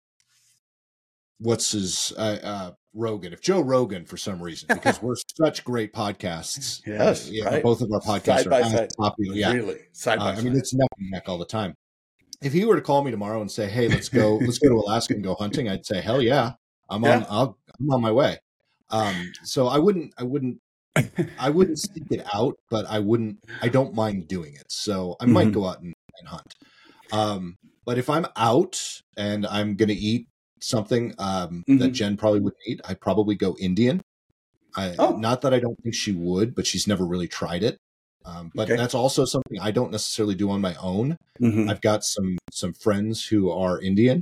[1.39, 5.93] what's his uh, uh Rogan, if Joe Rogan for some reason because we're such great
[5.93, 6.82] podcasts.
[6.86, 7.64] Yes, yeah, right.
[7.64, 8.89] both of our podcasts Side are side.
[8.97, 9.36] popular.
[9.36, 9.51] Yeah.
[9.53, 10.43] Really, side Uh, by I side.
[10.43, 11.74] mean, it's neck and neck all the time.
[12.41, 14.76] If he were to call me tomorrow and say, "Hey, let's go, let's go to
[14.86, 16.53] Alaska and go hunting," I'd say, "Hell yeah,
[16.93, 17.25] I'm on, Yeah.
[17.29, 18.37] I'll, I'm on my way."
[18.89, 20.57] Um, so I wouldn't, I wouldn't,
[21.39, 24.67] I wouldn't seek it out, but I wouldn't, I don't mind doing it.
[24.69, 25.53] So I might Mhm.
[25.53, 26.53] go out and, and hunt.
[27.11, 28.79] Um, but if I'm out
[29.17, 30.27] and I'm going to eat
[30.61, 31.93] something um, that Mhm.
[31.93, 33.99] Jen probably wouldn't eat, I'd probably go Indian.
[34.75, 35.15] I, Oh.
[35.17, 37.77] Not that I don't think she would, but she's never really tried it.
[38.25, 38.77] Um, but Okay.
[38.77, 41.17] that's also something I don't necessarily do on my own.
[41.41, 41.69] Mhm.
[41.69, 44.21] I've got some some friends who are Indian,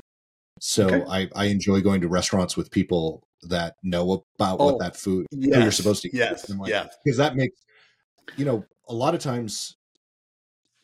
[0.64, 1.06] so Okay.
[1.10, 5.26] I, I enjoy going to restaurants with people that know about Oh, what that food
[5.32, 6.14] that you're supposed to eat.
[6.14, 6.96] Yes, And like, yes.
[7.04, 7.58] because that makes
[8.38, 9.76] you know a lot of times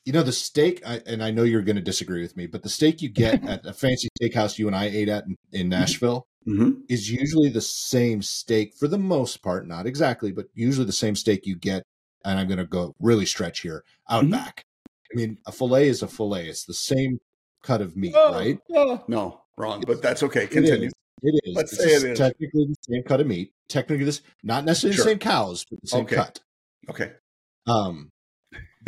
[0.06, 2.64] you know the steak I, and i know you're going to disagree with me but
[2.64, 5.70] the steak you get at a fancy steakhouse you and i ate at in, in
[5.70, 6.82] nashville Mhm.
[6.90, 11.16] is usually the same steak for the most part not exactly but usually the same
[11.16, 11.84] steak you get
[12.26, 14.32] and i'm going to go really stretch here out Mhm.
[14.32, 14.62] back
[15.12, 17.20] i mean a fillet is a fillet it's the same
[17.64, 20.48] cut of meat Oh, right oh, no, wrong, but that's okay.
[20.48, 20.90] Continue.
[21.24, 21.56] It is.
[21.56, 22.18] Let's It's say it is.
[22.20, 23.52] technically the same cut of meat.
[23.70, 25.06] Technically, this not necessarily Sure.
[25.06, 26.16] the same cows, but the same Okay.
[26.16, 26.40] cut.
[26.90, 27.12] Okay.
[27.66, 28.10] Um,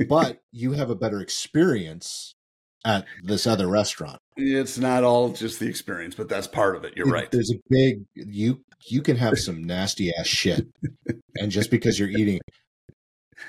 [0.07, 2.33] but you have a better experience
[2.85, 4.19] at this other restaurant.
[4.37, 6.93] It's not all just the experience, but that's part of it.
[6.95, 7.31] You're It- right.
[7.31, 10.65] There's a big you you can have some nasty ass shit,
[11.35, 12.39] and just because you're eating,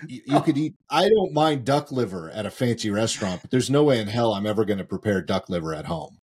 [0.08, 0.74] you, you could eat.
[0.88, 4.32] I don't mind duck liver at a fancy restaurant, but there's no way in hell
[4.32, 6.16] I'm ever going to prepare duck liver at home.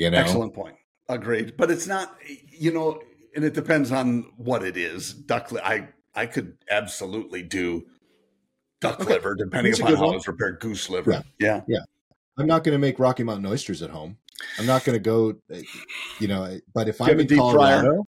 [0.00, 0.76] You know, Excellent point.
[1.10, 1.58] Agreed.
[1.58, 2.16] But it's not,
[2.48, 3.02] you know,
[3.36, 5.12] and it depends on what it is.
[5.12, 7.84] Duck, li- I I could absolutely do
[8.80, 9.12] duck Okay.
[9.14, 10.58] liver, depending That's upon how it's prepared.
[10.60, 11.22] Goose liver.
[11.38, 11.60] Yeah.
[11.68, 11.80] Yeah.
[12.38, 14.16] I'm not going to make Rocky Mountain oysters at home.
[14.58, 15.34] I'm not going to go,
[16.18, 16.58] you know.
[16.72, 17.28] But if I'm in?
[17.28, 18.06] Colorado,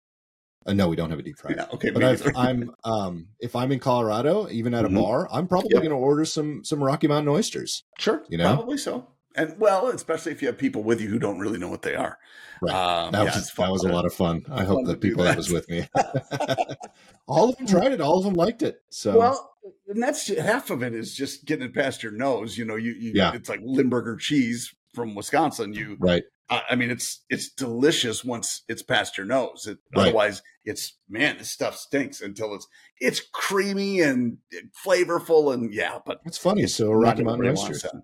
[0.65, 1.55] uh, no, we don't have a deep fryer.
[1.57, 1.89] Yeah, okay.
[1.91, 2.27] But if.
[2.35, 4.95] I'm um, if I'm in Colorado, even at a Mhm.
[5.01, 5.83] bar, I'm probably Yep.
[5.83, 7.85] going to order some some Rocky Mountain oysters.
[7.97, 8.55] sure, you know?
[8.55, 9.07] probably so.
[9.37, 11.95] And well, especially if you have people with you who don't really know what they
[11.95, 12.17] are.
[12.61, 12.73] Right.
[12.73, 14.43] Um, That yeah, was that was a lot of fun.
[14.51, 15.37] I hope the people that that.
[15.37, 15.87] was with me,
[17.27, 18.01] all of them tried it.
[18.01, 18.81] All of them liked it.
[18.89, 19.53] So Well,
[19.87, 22.57] and that's half of it is just getting it past your nose.
[22.57, 23.33] You know, you, you Yeah.
[23.33, 25.73] it's like Limburger cheese from Wisconsin.
[25.73, 29.67] You, right, I I mean, it's it's delicious once it's past your nose.
[29.67, 30.07] It, Right.
[30.07, 32.67] Otherwise, it's man, this stuff stinks until it's
[32.99, 34.37] it's creamy and
[34.85, 35.99] flavorful and yeah.
[36.03, 36.65] But it's funny.
[36.67, 37.91] So Rocky Mountain everybody wants oysters.
[37.91, 38.01] that.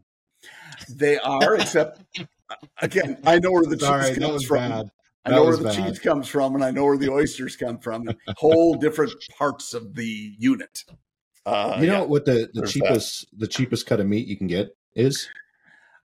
[0.90, 2.02] They are, except
[2.82, 4.70] again, I know where the Sorry, cheese comes from.
[4.70, 4.92] bad.
[5.26, 5.76] I know where the bad.
[5.76, 8.10] cheese comes from, and I know where the oysters come from.
[8.38, 10.84] Whole different parts of the unit.
[11.46, 12.04] Uh, you know yeah.
[12.04, 15.28] what the, the cheapest the cheapest cut of meat you can get is?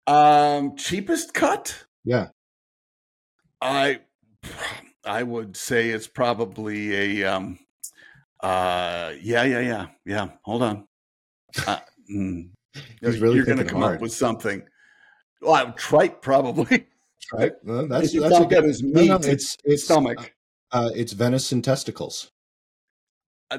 [0.08, 1.86] Um, cheapest cut.
[2.04, 2.30] Yeah,
[3.62, 4.00] I
[5.06, 7.60] I would say it's probably a um
[8.42, 10.30] uh yeah yeah yeah yeah.
[10.44, 10.88] Hold on.
[11.66, 11.80] Uh,
[12.12, 12.50] mm,
[13.02, 13.96] He's really you're going to come hard.
[13.96, 14.64] up with something.
[15.42, 16.88] Well, tripe probably.
[17.34, 17.52] right.
[17.64, 18.66] Well, that's If that's a I'll get good.
[18.70, 20.34] his No, meat, no, it's it's stomach.
[20.72, 22.32] Uh, it's venison testicles.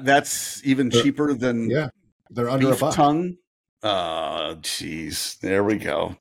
[0.01, 1.89] That's even They're- cheaper than Yeah,
[2.29, 2.95] they're under beef a buck.
[2.95, 3.37] tongue.
[3.83, 5.39] Oh, jeez.
[5.39, 6.15] There we go.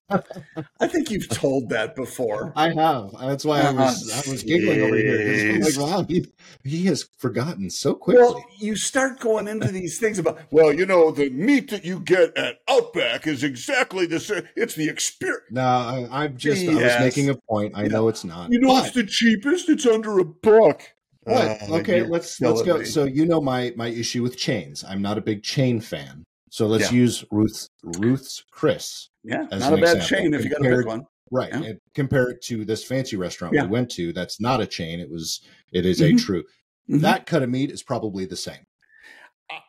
[0.78, 2.52] I think you've told that before.
[2.54, 3.12] I have.
[3.18, 5.54] That's why I was I was giggling over here.
[5.54, 6.26] I'm like, wow, he,
[6.64, 8.22] he has forgotten so quickly.
[8.22, 12.00] Well, you start going into these things about, well, you know, the meat that you
[12.00, 14.46] get at Outback is exactly the same.
[14.54, 15.44] It's the experience.
[15.50, 17.72] no, I, I'm just I was making a point.
[17.74, 18.52] I You know it's not.
[18.52, 19.70] You know, but- it's the cheapest.
[19.70, 20.82] It's under a buck.
[21.22, 21.62] What?
[21.62, 22.78] Uh, okay, let's let's go.
[22.78, 22.84] me.
[22.84, 24.84] So you know my my issue with chains.
[24.86, 26.22] I'm not a big chain fan.
[26.57, 27.00] So let's Yeah.
[27.00, 29.11] use Ruth's Ruth's Chris.
[29.22, 31.02] yeah, as not a bad example, chain if you got to compared- one.
[31.30, 31.52] Right.
[31.52, 31.72] Yeah.
[31.94, 33.64] Compare it to this fancy restaurant Yeah.
[33.64, 34.11] we went to.
[34.14, 34.98] That's not a chain.
[34.98, 36.18] It was it is a Mhm.
[36.24, 36.44] true.
[36.88, 37.02] Mhm.
[37.02, 38.64] That cut of meat is probably the same.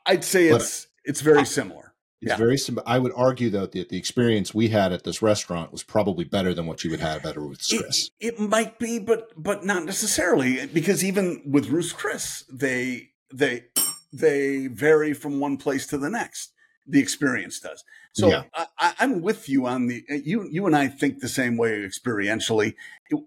[0.06, 1.94] I'd say But- it's it's very similar.
[2.22, 2.38] It's Yeah.
[2.38, 5.84] very sim- I would argue though that the experience we had at this restaurant was
[5.84, 8.12] probably better than what you would have at a Ruth's It, Chris.
[8.22, 13.66] it might be, but but not necessarily because even with Ruth's Chris, they they
[14.14, 16.54] they vary from one place to the next.
[16.88, 17.84] The experience does.
[18.14, 18.44] So Yeah.
[18.80, 22.76] I, I'm with you on the you you and I think the same way experientially.
[23.10, 23.24] It,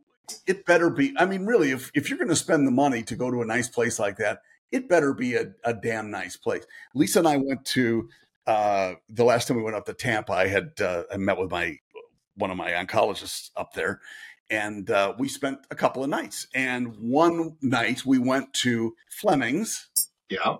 [0.46, 1.14] it better be.
[1.16, 3.46] I mean, really, if if you're going to spend the money to go to a
[3.46, 4.42] nice place like that,
[4.72, 6.64] it better be a, a damn nice place.
[6.94, 8.08] Lisa and I went to
[8.46, 10.32] uh, the last time we went up to Tampa.
[10.32, 11.76] I had uh, I met with my
[12.36, 14.00] one of my oncologists up there,
[14.48, 16.46] and uh, we spent a couple of nights.
[16.54, 19.88] And one night we went to Fleming's.
[20.28, 20.56] Yeah.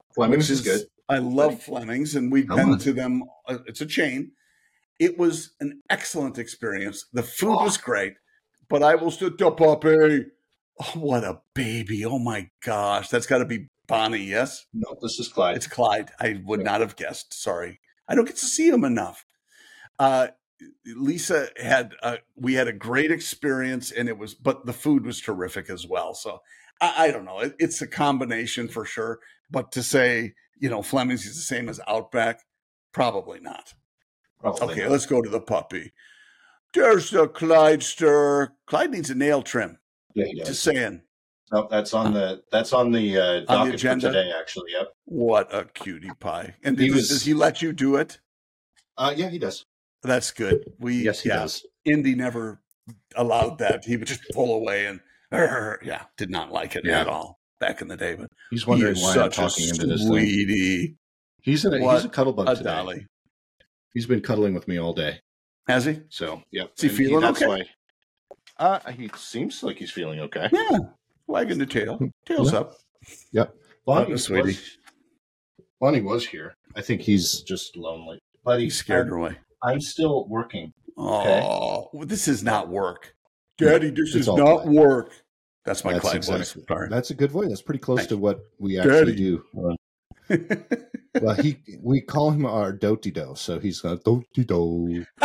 [0.67, 3.25] which I love Fleming's, and we've been to them.
[3.49, 4.33] uh, It's a chain.
[4.99, 7.07] It was an excellent experience.
[7.13, 8.15] The food was great,
[8.69, 10.27] but I will still the puppy.
[10.81, 12.05] Oh, what a baby!
[12.05, 14.25] Oh my gosh, that's got to be Bonnie.
[14.25, 15.57] Yes, No, this is Clyde.
[15.57, 16.11] it's Clyde.
[16.21, 16.65] I would Yeah.
[16.71, 17.35] not have guessed.
[17.35, 19.27] Sorry, I don't get to see him enough.
[19.99, 20.29] Uh,
[20.87, 25.21] Lisa had uh, we had a great experience, and it was, but the food was
[25.21, 26.15] terrific as well.
[26.15, 26.41] So
[26.81, 27.41] I, I don't know.
[27.41, 29.19] It, it's a combination for sure.
[29.51, 32.41] But to say you know Fleming's is the same as Outback,
[32.93, 33.75] probably not.
[34.41, 34.93] Probably Okay, not.
[34.93, 35.93] let's go to the puppy.
[36.73, 38.51] There's the Clydester.
[38.67, 39.79] Clyde needs a nail trim.
[40.15, 41.03] Yeah, he Just saying.
[41.53, 44.07] No, that's on the that's on the uh, docket for agenda?
[44.09, 44.33] today.
[44.39, 44.95] Actually, yep.
[45.07, 46.55] What a cutie pie!
[46.63, 48.21] And He does, was- does he let you do it?
[48.97, 49.67] Uh, yeah, he does.
[50.03, 50.65] That's good.
[50.79, 51.67] We Yes, he yeah, does.
[51.85, 52.63] Indy never
[53.17, 53.85] allowed that.
[53.85, 55.01] He would just pull away and
[55.83, 57.01] yeah, did not like it Yeah.
[57.01, 58.17] at all back in the day.
[58.17, 60.97] But He's wondering is why I'm talking into this thing.
[61.43, 62.65] He's in a, What he's a cuddle bug A today.
[62.71, 63.07] dolly.
[63.95, 65.21] He's been cuddling with me all day.
[65.69, 66.01] Has he?
[66.09, 67.65] So yeah, Is he feeling that's okay?
[68.59, 70.49] Why, uh, he seems like he's feeling okay.
[70.53, 70.79] Yeah.
[71.27, 71.99] Wagging the tail.
[72.27, 73.43] Tail's Yeah.
[73.43, 73.55] up.
[73.87, 74.49] Bonnie, Oh, sweetie.
[74.49, 74.79] was,
[75.81, 76.55] Bonnie was here.
[76.77, 78.19] I think he's just lonely.
[78.45, 79.37] But He he's scared her away.
[79.63, 80.73] I'm still working.
[80.97, 83.15] Oh, well, this is not work.
[83.59, 84.73] Daddy, this It's is not play.
[84.75, 85.13] work.
[85.65, 86.57] That's my That's exactly- voice.
[86.69, 86.89] Sorry.
[86.89, 87.49] That's a good voice.
[87.49, 88.91] That's pretty close Thank to what we Daddy.
[88.91, 89.45] actually do.
[89.59, 89.77] Uh,
[91.21, 95.05] well, he we call him our doty do, so he's got doty do,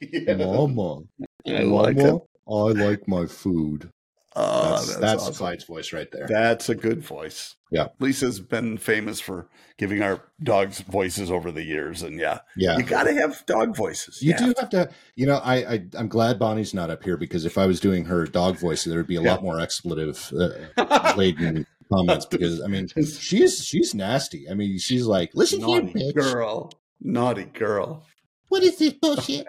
[0.00, 0.34] yeah.
[0.34, 1.00] mama,
[1.46, 2.18] I like mama,
[2.48, 3.88] I like my food.
[4.34, 5.34] Oh, That's that's, that's, awesome.
[5.34, 6.26] Clyde's voice right there.
[6.28, 7.56] That's a good voice.
[7.70, 7.88] Yeah.
[8.00, 12.02] Lisa's been famous for giving our dogs voices over the years.
[12.02, 14.22] And yeah, yeah, you got to have dog voices.
[14.22, 14.38] You Yeah.
[14.46, 15.36] do have to, you know.
[15.44, 18.58] I, I I'm glad Bonnie's not up here because if I was doing her dog
[18.58, 19.32] voice, there would be a Yeah.
[19.32, 20.32] lot more expletive
[20.78, 22.24] uh, laden comments.
[22.26, 24.48] Because I mean, she's she's nasty.
[24.50, 26.14] I mean, she's like, listen here, bitch.
[26.14, 26.72] girl.
[27.00, 28.06] Naughty girl.
[28.48, 29.46] What is this bullshit?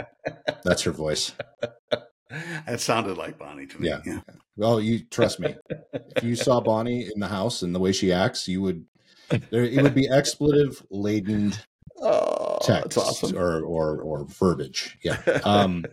[0.64, 1.34] That's her voice.
[2.68, 3.90] It sounded like Bonnie to me.
[3.90, 4.20] Yeah.
[4.56, 5.56] Well, you trust me.
[6.16, 8.86] if you saw Bonnie in the house and the way she acts, you would
[9.50, 11.54] there it would be expletive laden
[12.06, 13.38] Oh, text awesome.
[13.38, 14.98] or or or verbiage.
[15.04, 15.22] Yeah.
[15.46, 15.86] Um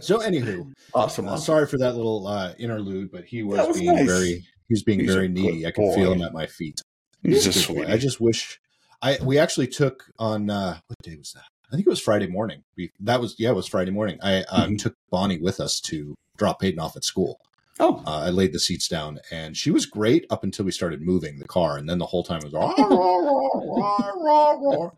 [0.00, 1.26] so anywho, awesome.
[1.26, 1.44] uh, awesome.
[1.44, 4.06] sorry for that little uh interlude, but he was, was being nice.
[4.06, 4.28] very
[4.68, 5.66] he was being He's very needy.
[5.66, 6.80] I could feel him at my feet.
[7.22, 7.92] He's a Good boy.
[7.92, 8.60] I just wish
[9.00, 11.44] I we actually took on uh what day was that?
[11.72, 12.62] I think it was Friday morning.
[12.76, 14.18] We, that was yeah, it was Friday morning.
[14.22, 14.78] I um, Mhm.
[14.78, 17.40] took Bonnie with us to drop Peyton off at school.
[17.80, 21.00] oh, Uh, I laid the seats down, and she was great up until we started
[21.00, 22.54] moving the car, and then the whole time it was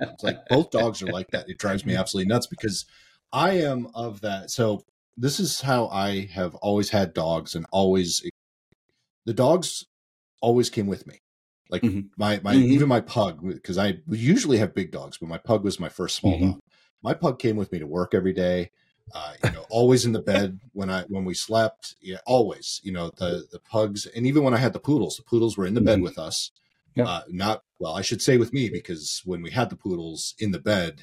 [0.01, 1.49] it's like both dogs are like that.
[1.49, 2.87] It drives me absolutely nuts because
[3.33, 4.51] I am of that.
[4.51, 4.83] So
[5.17, 8.21] this is how I have always had dogs, and always
[9.27, 9.85] the dogs
[10.43, 11.21] always came with me.
[11.71, 12.11] Like Mhm.
[12.17, 12.65] my my Mhm.
[12.67, 16.17] even my pug because I usually have big dogs, but my pug was my first
[16.17, 16.53] small Mhm.
[16.53, 16.61] dog.
[17.03, 18.71] My pug came with me to work every day.
[19.15, 21.95] Uh, you know, always in the bed when I when we slept.
[22.01, 22.81] Yeah, always.
[22.85, 25.67] You know, the the pugs, and even when I had the poodles, the poodles were
[25.67, 26.03] in the bed Mhm.
[26.05, 26.51] with us.
[26.95, 27.05] Yeah.
[27.09, 30.53] Uh, not well, I should say with me because when we had the poodles in
[30.53, 31.03] the bed,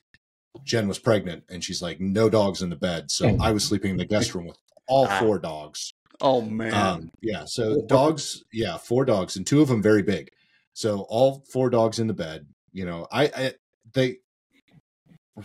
[0.64, 3.41] Jen was pregnant, and she's like, "No dogs in the bed," so Mhm.
[3.41, 4.57] I was sleeping in the guest room with
[4.88, 5.20] all Ah.
[5.20, 5.91] four dogs.
[6.24, 6.74] oh man.
[6.76, 10.30] Um, yeah, so dogs, yeah, four dogs, and two of them very big.
[10.74, 12.47] So all four dogs in the bed.
[12.72, 13.53] You know, I, I
[13.93, 14.17] they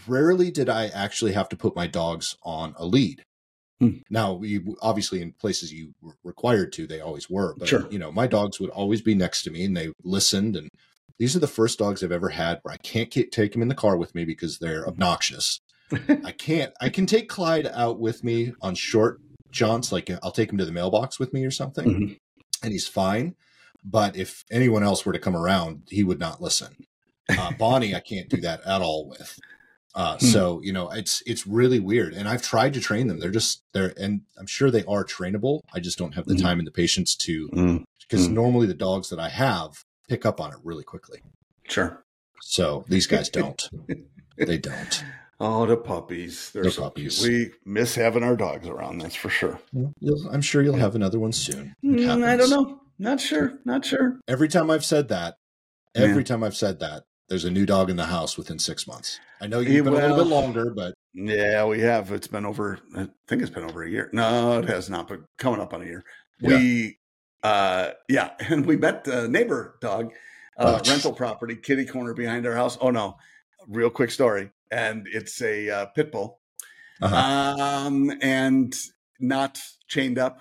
[0.07, 3.23] rarely did I actually have to put my dogs on a lead.
[3.81, 3.99] Hmm.
[4.09, 7.55] Now, you obviously in places you were required to, they always were.
[7.59, 7.87] But Sure.
[7.91, 10.57] you know, my dogs would always be next to me, and they listened.
[10.57, 10.69] And
[11.19, 13.69] these are the first dogs I've ever had where I can't ke- take them in
[13.69, 15.61] the car with me because they're obnoxious.
[16.25, 16.73] I can't.
[16.81, 19.21] I can take Clyde out with me on short
[19.51, 22.17] jaunts, like I'll take him to the mailbox with me or something, Mhm.
[22.63, 23.35] and he's fine.
[23.89, 26.75] But if anyone else were to come around, he would not listen.
[27.29, 29.39] Uh, Bonnie, I can't do that at all with.
[29.95, 30.27] Uh, Hmm.
[30.27, 33.19] so you know, it's it's really weird, and I've tried to train them.
[33.21, 35.61] They're just they're, and I'm sure they are trainable.
[35.73, 36.43] I just don't have the Mhm.
[36.43, 38.33] time and the patience to Mm, because Mm.
[38.33, 41.21] normally the dogs that I have pick up on it really quickly.
[41.69, 42.03] sure.
[42.43, 43.69] So these guys don't.
[44.37, 45.05] they don't.
[45.41, 46.51] Oh, the puppies.
[46.53, 47.19] They're The so puppies.
[47.19, 47.55] cute.
[47.65, 49.59] We miss having our dogs around, that's for sure.
[50.01, 51.75] You'll, I'm sure you'll have another one soon.
[51.85, 52.81] Mm, I don't know.
[52.99, 53.59] Not sure.
[53.65, 54.21] Not sure.
[54.27, 55.37] Every time I've said that,
[55.95, 56.23] every Yeah.
[56.25, 59.19] time I've said that, there's a new dog in the house within six months.
[59.41, 62.13] I know you've been a little bit longer, but Yeah, we have.
[62.13, 62.79] It's been over.
[62.95, 64.11] I think it's been over a year.
[64.13, 65.09] No, it has not.
[65.09, 66.05] But coming up on a year.
[66.41, 66.49] Yeah.
[66.51, 66.99] We,
[67.43, 70.13] uh, yeah, and we met the neighbor dog,
[70.59, 70.91] uh, Oh.
[70.91, 72.77] rental property, kitty corner behind our house.
[72.81, 73.17] Oh no,
[73.67, 76.41] real quick story, and it's a uh, pit bull,
[77.01, 77.57] uh-huh.
[77.87, 78.75] um, and
[79.19, 80.41] not chained up,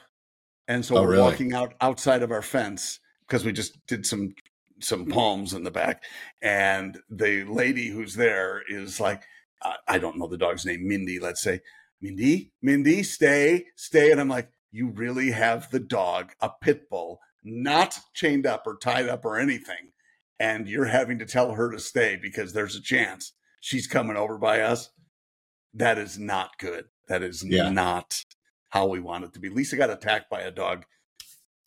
[0.68, 1.22] and so Oh, we're really?
[1.24, 4.34] walking out outside of our fence because we just did some
[4.82, 5.13] some mm.
[5.13, 6.03] palms in the back,
[6.41, 9.24] and the lady who's there is like,
[9.63, 11.20] I, I don't know the dog's name, Mindy.
[11.20, 11.61] Let's say,
[12.01, 17.20] Mindy, Mindy, stay, stay, and I'm like, you really have the dog, a pit bull,
[17.43, 19.93] not chained up or tied up or anything,
[20.39, 24.38] and you're having to tell her to stay because there's a chance she's coming over
[24.38, 24.89] by us.
[25.74, 26.86] That is not good.
[27.07, 27.70] That is Yeah.
[27.70, 28.24] not
[28.76, 29.49] how we want it to be.
[29.49, 30.84] Lisa got attacked by a dog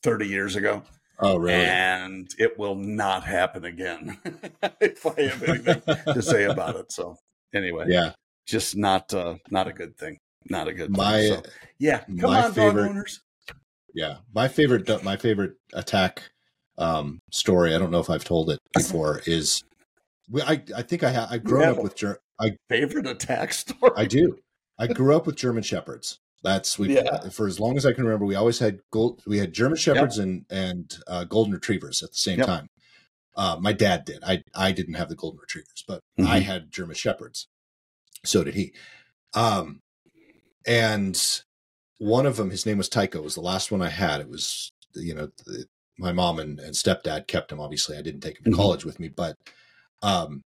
[0.03, 0.83] 30 years ago,
[1.21, 1.55] oh, really?
[1.65, 4.19] and it will not happen again
[4.81, 5.83] if I have anything
[6.13, 6.93] to say about it.
[6.93, 7.17] So,
[7.55, 8.13] anyway, yeah.
[8.47, 10.19] just not uh, not a good thing.
[10.51, 11.33] Not a good My thing.
[11.35, 11.43] So,
[11.79, 13.21] yeah, come my on, favorite- dog owners.
[13.95, 16.23] yeah, my favorite my favorite attack
[16.77, 17.75] um, story.
[17.75, 19.23] I don't know if I've told it before.
[19.25, 19.65] Is
[20.47, 23.93] I I think I ha- I have up with Ger- I Favorite attack story.
[23.97, 24.39] I do.
[24.79, 26.21] I grew up with German shepherds.
[26.43, 27.29] That's we Yeah.
[27.31, 28.25] for as long as I can remember.
[28.25, 29.23] We always had gold.
[29.27, 32.47] We had German shepherds and and uh, golden retrievers at the same Yep.
[32.47, 32.69] time.
[33.37, 34.23] Uh, my dad did.
[34.25, 36.27] I I didn't have the golden retrievers, but Mhm.
[36.27, 37.49] I had German shepherds.
[38.25, 38.73] So did he.
[39.35, 39.81] Um,
[40.67, 41.21] and
[41.99, 43.23] one of them, his name was Tycho.
[43.23, 44.21] Was the last one I had.
[44.21, 45.67] It was you know the,
[45.99, 47.61] my mom and, and stepdad kept him.
[47.61, 48.57] Obviously, I didn't take him to Mhm.
[48.57, 49.37] college with me, but
[50.03, 50.43] um,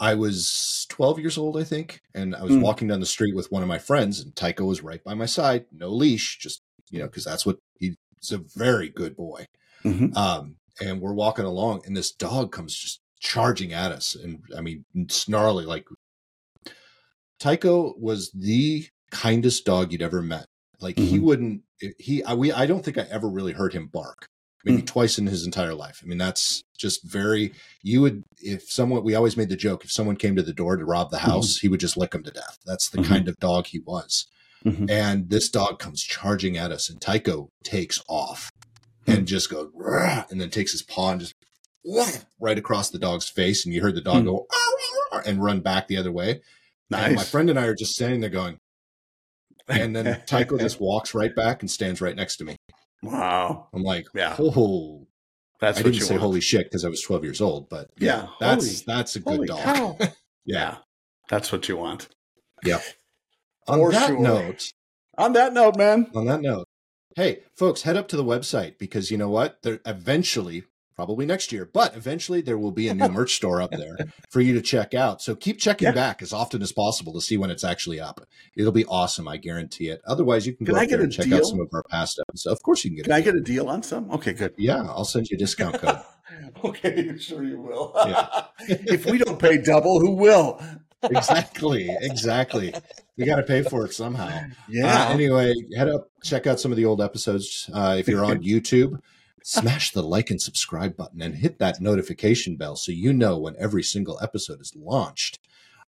[0.00, 2.62] I was 12 years old, I think, and I was Mm.
[2.62, 5.26] walking down the street with one of my friends, and Tycho was right by my
[5.26, 7.94] side, no leash, just you know, because that's what he's
[8.32, 9.46] a very good boy.
[9.84, 10.16] Mhm.
[10.16, 14.60] Um, and we're walking along, and this dog comes just charging at us, and I
[14.62, 15.66] mean, snarly.
[15.66, 15.86] Like
[17.38, 20.46] Tycho was the kindest dog you'd ever met.
[20.80, 21.22] Like he Mhm.
[21.22, 21.62] wouldn't.
[21.98, 24.26] He I, we I don't think I ever really heard him bark.
[24.64, 24.86] Maybe Mm.
[24.86, 26.00] twice in his entire life.
[26.02, 27.52] I mean, that's just very.
[27.82, 29.02] You would if someone.
[29.02, 31.58] We always made the joke if someone came to the door to rob the house,
[31.58, 32.58] he would just lick them to death.
[32.66, 33.04] That's the Mhm.
[33.06, 34.26] kind of dog he was.
[34.66, 34.90] Mhm.
[34.90, 38.50] And this dog comes charging at us, and Tycho takes off
[39.06, 39.12] Hmm.
[39.12, 39.70] and just goes,
[40.30, 41.32] and then takes his paw and just
[42.38, 43.64] right across the dog's face.
[43.64, 44.26] And you heard the dog Hmm.
[44.26, 44.46] go
[45.24, 46.42] and run back the other way.
[46.90, 47.06] Nice.
[47.06, 48.58] And my friend and I are just standing there going,
[49.68, 52.56] and then Tycho just walks right back and stands right next to me.
[53.02, 53.68] Wow.
[53.72, 54.36] I'm like, Yeah.
[54.38, 55.06] oh,
[55.60, 56.22] That's I what didn't you say want.
[56.22, 59.46] holy shit because I was 12 years old, but Yeah, that's holy- that's a good
[59.46, 59.96] dog.
[60.00, 60.08] Yeah.
[60.44, 60.76] yeah.
[61.28, 62.08] That's what you want.
[62.64, 62.80] Yeah.
[63.68, 64.18] on For that sure.
[64.20, 64.72] note,
[65.18, 66.10] On that note, man.
[66.14, 66.66] on that note,
[67.14, 69.62] hey, folks, head up to the website because you know what?
[69.62, 70.64] There eventually,
[71.00, 73.96] probably next year, but eventually there will be a new merch store up there
[74.28, 75.22] for you to check out.
[75.22, 75.92] So keep checking Yeah.
[75.92, 78.20] back as often as possible to see when it's actually up.
[78.54, 80.02] It'll be awesome, I guarantee it.
[80.06, 81.38] Otherwise, you can, Can go I up get there and check deal?
[81.38, 82.52] out some of our past episodes.
[82.54, 83.04] Of course, you can get.
[83.04, 83.32] Can a I deal.
[83.32, 84.10] get a deal on some?
[84.10, 84.52] Okay, good.
[84.58, 86.00] Yeah, I'll send you a discount code.
[86.64, 87.94] okay, sure you will.
[88.06, 88.44] Yeah.
[88.68, 90.60] if we don't pay double, who will?
[91.02, 92.74] exactly, exactly.
[93.16, 94.28] We got to pay for it somehow.
[94.68, 95.06] Yeah.
[95.08, 97.70] Uh, anyway, head up, check out some of the old episodes.
[97.72, 99.00] Uh, if you're on YouTube,
[99.42, 103.54] smash the like and subscribe button and hit that notification bell so you know when
[103.58, 105.38] every single episode is launched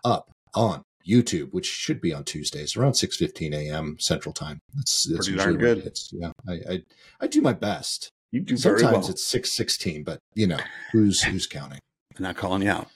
[0.05, 3.97] up on YouTube, which should be on Tuesdays around 6:15 a.m.
[3.99, 4.61] Central Time.
[4.75, 5.85] That's, that's Pretty darn usually good.
[5.85, 6.11] hits.
[6.13, 6.83] Yeah, I, I
[7.23, 8.11] I do my best.
[8.33, 9.11] you do very Sometimes well.
[9.13, 10.59] it's 6:16, but you know
[10.93, 11.79] who's who's counting.
[12.17, 12.89] I'm not calling you out.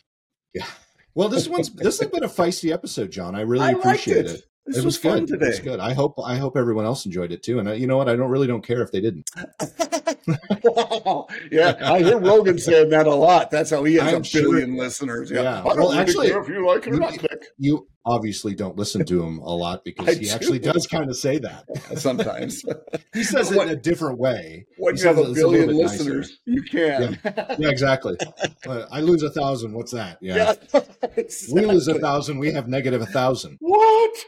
[0.53, 0.67] Yeah.
[1.15, 3.35] Well, this one's this has been a feisty episode, John.
[3.35, 4.31] I really I appreciate it.
[4.33, 4.45] it.
[4.67, 5.29] This it was, was, fun good.
[5.29, 5.47] today.
[5.47, 5.79] It was good.
[5.81, 7.59] I hope I hope everyone else enjoyed it too.
[7.59, 8.09] And uh, you know what?
[8.09, 9.31] I don't really don't care if they didn't.
[11.51, 13.51] yeah, I hear Rogan saying that a lot.
[13.51, 15.31] That's how he has I'm a sure- billion listeners.
[15.31, 15.51] Yeah, Yeah.
[15.61, 17.13] I don't Well, really actually, care if you like it or not.
[17.13, 17.45] Nick.
[17.59, 20.31] You obviously don't listen to him a lot because I he do.
[20.33, 21.65] actually does kind of say that.
[21.99, 22.63] Sometimes
[23.15, 24.67] He says it in a different way.
[24.79, 25.83] when He you have a it's a billion nicer.
[25.83, 27.19] listeners, you can.
[27.25, 28.17] Yeah, exactly.
[28.67, 29.75] Uh, I lose a thousand.
[29.75, 30.17] What's that?
[30.23, 30.55] Yeah.
[30.73, 30.81] Yeah,
[31.53, 32.39] We lose a thousand.
[32.39, 33.59] We have negative a thousand.
[33.61, 34.25] What?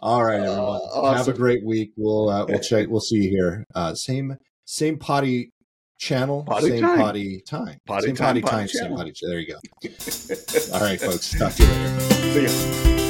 [0.00, 0.80] All right, everyone.
[0.94, 1.92] Uh, Have a great week.
[1.96, 2.88] We'll uh, we'll check.
[2.88, 3.66] We'll see you here.
[3.74, 5.50] Uh, same same Poddi
[5.98, 6.44] channel.
[6.44, 6.98] Poddi same time.
[6.98, 7.80] Poddi time.
[7.88, 8.68] Poddi same time, Poddi Poddi time.
[8.68, 8.98] Same channel.
[8.98, 9.20] Poddi.
[9.20, 10.74] There you go.
[10.74, 11.30] All right, folks.
[11.30, 12.48] Talk to you later.
[12.50, 13.05] See ya.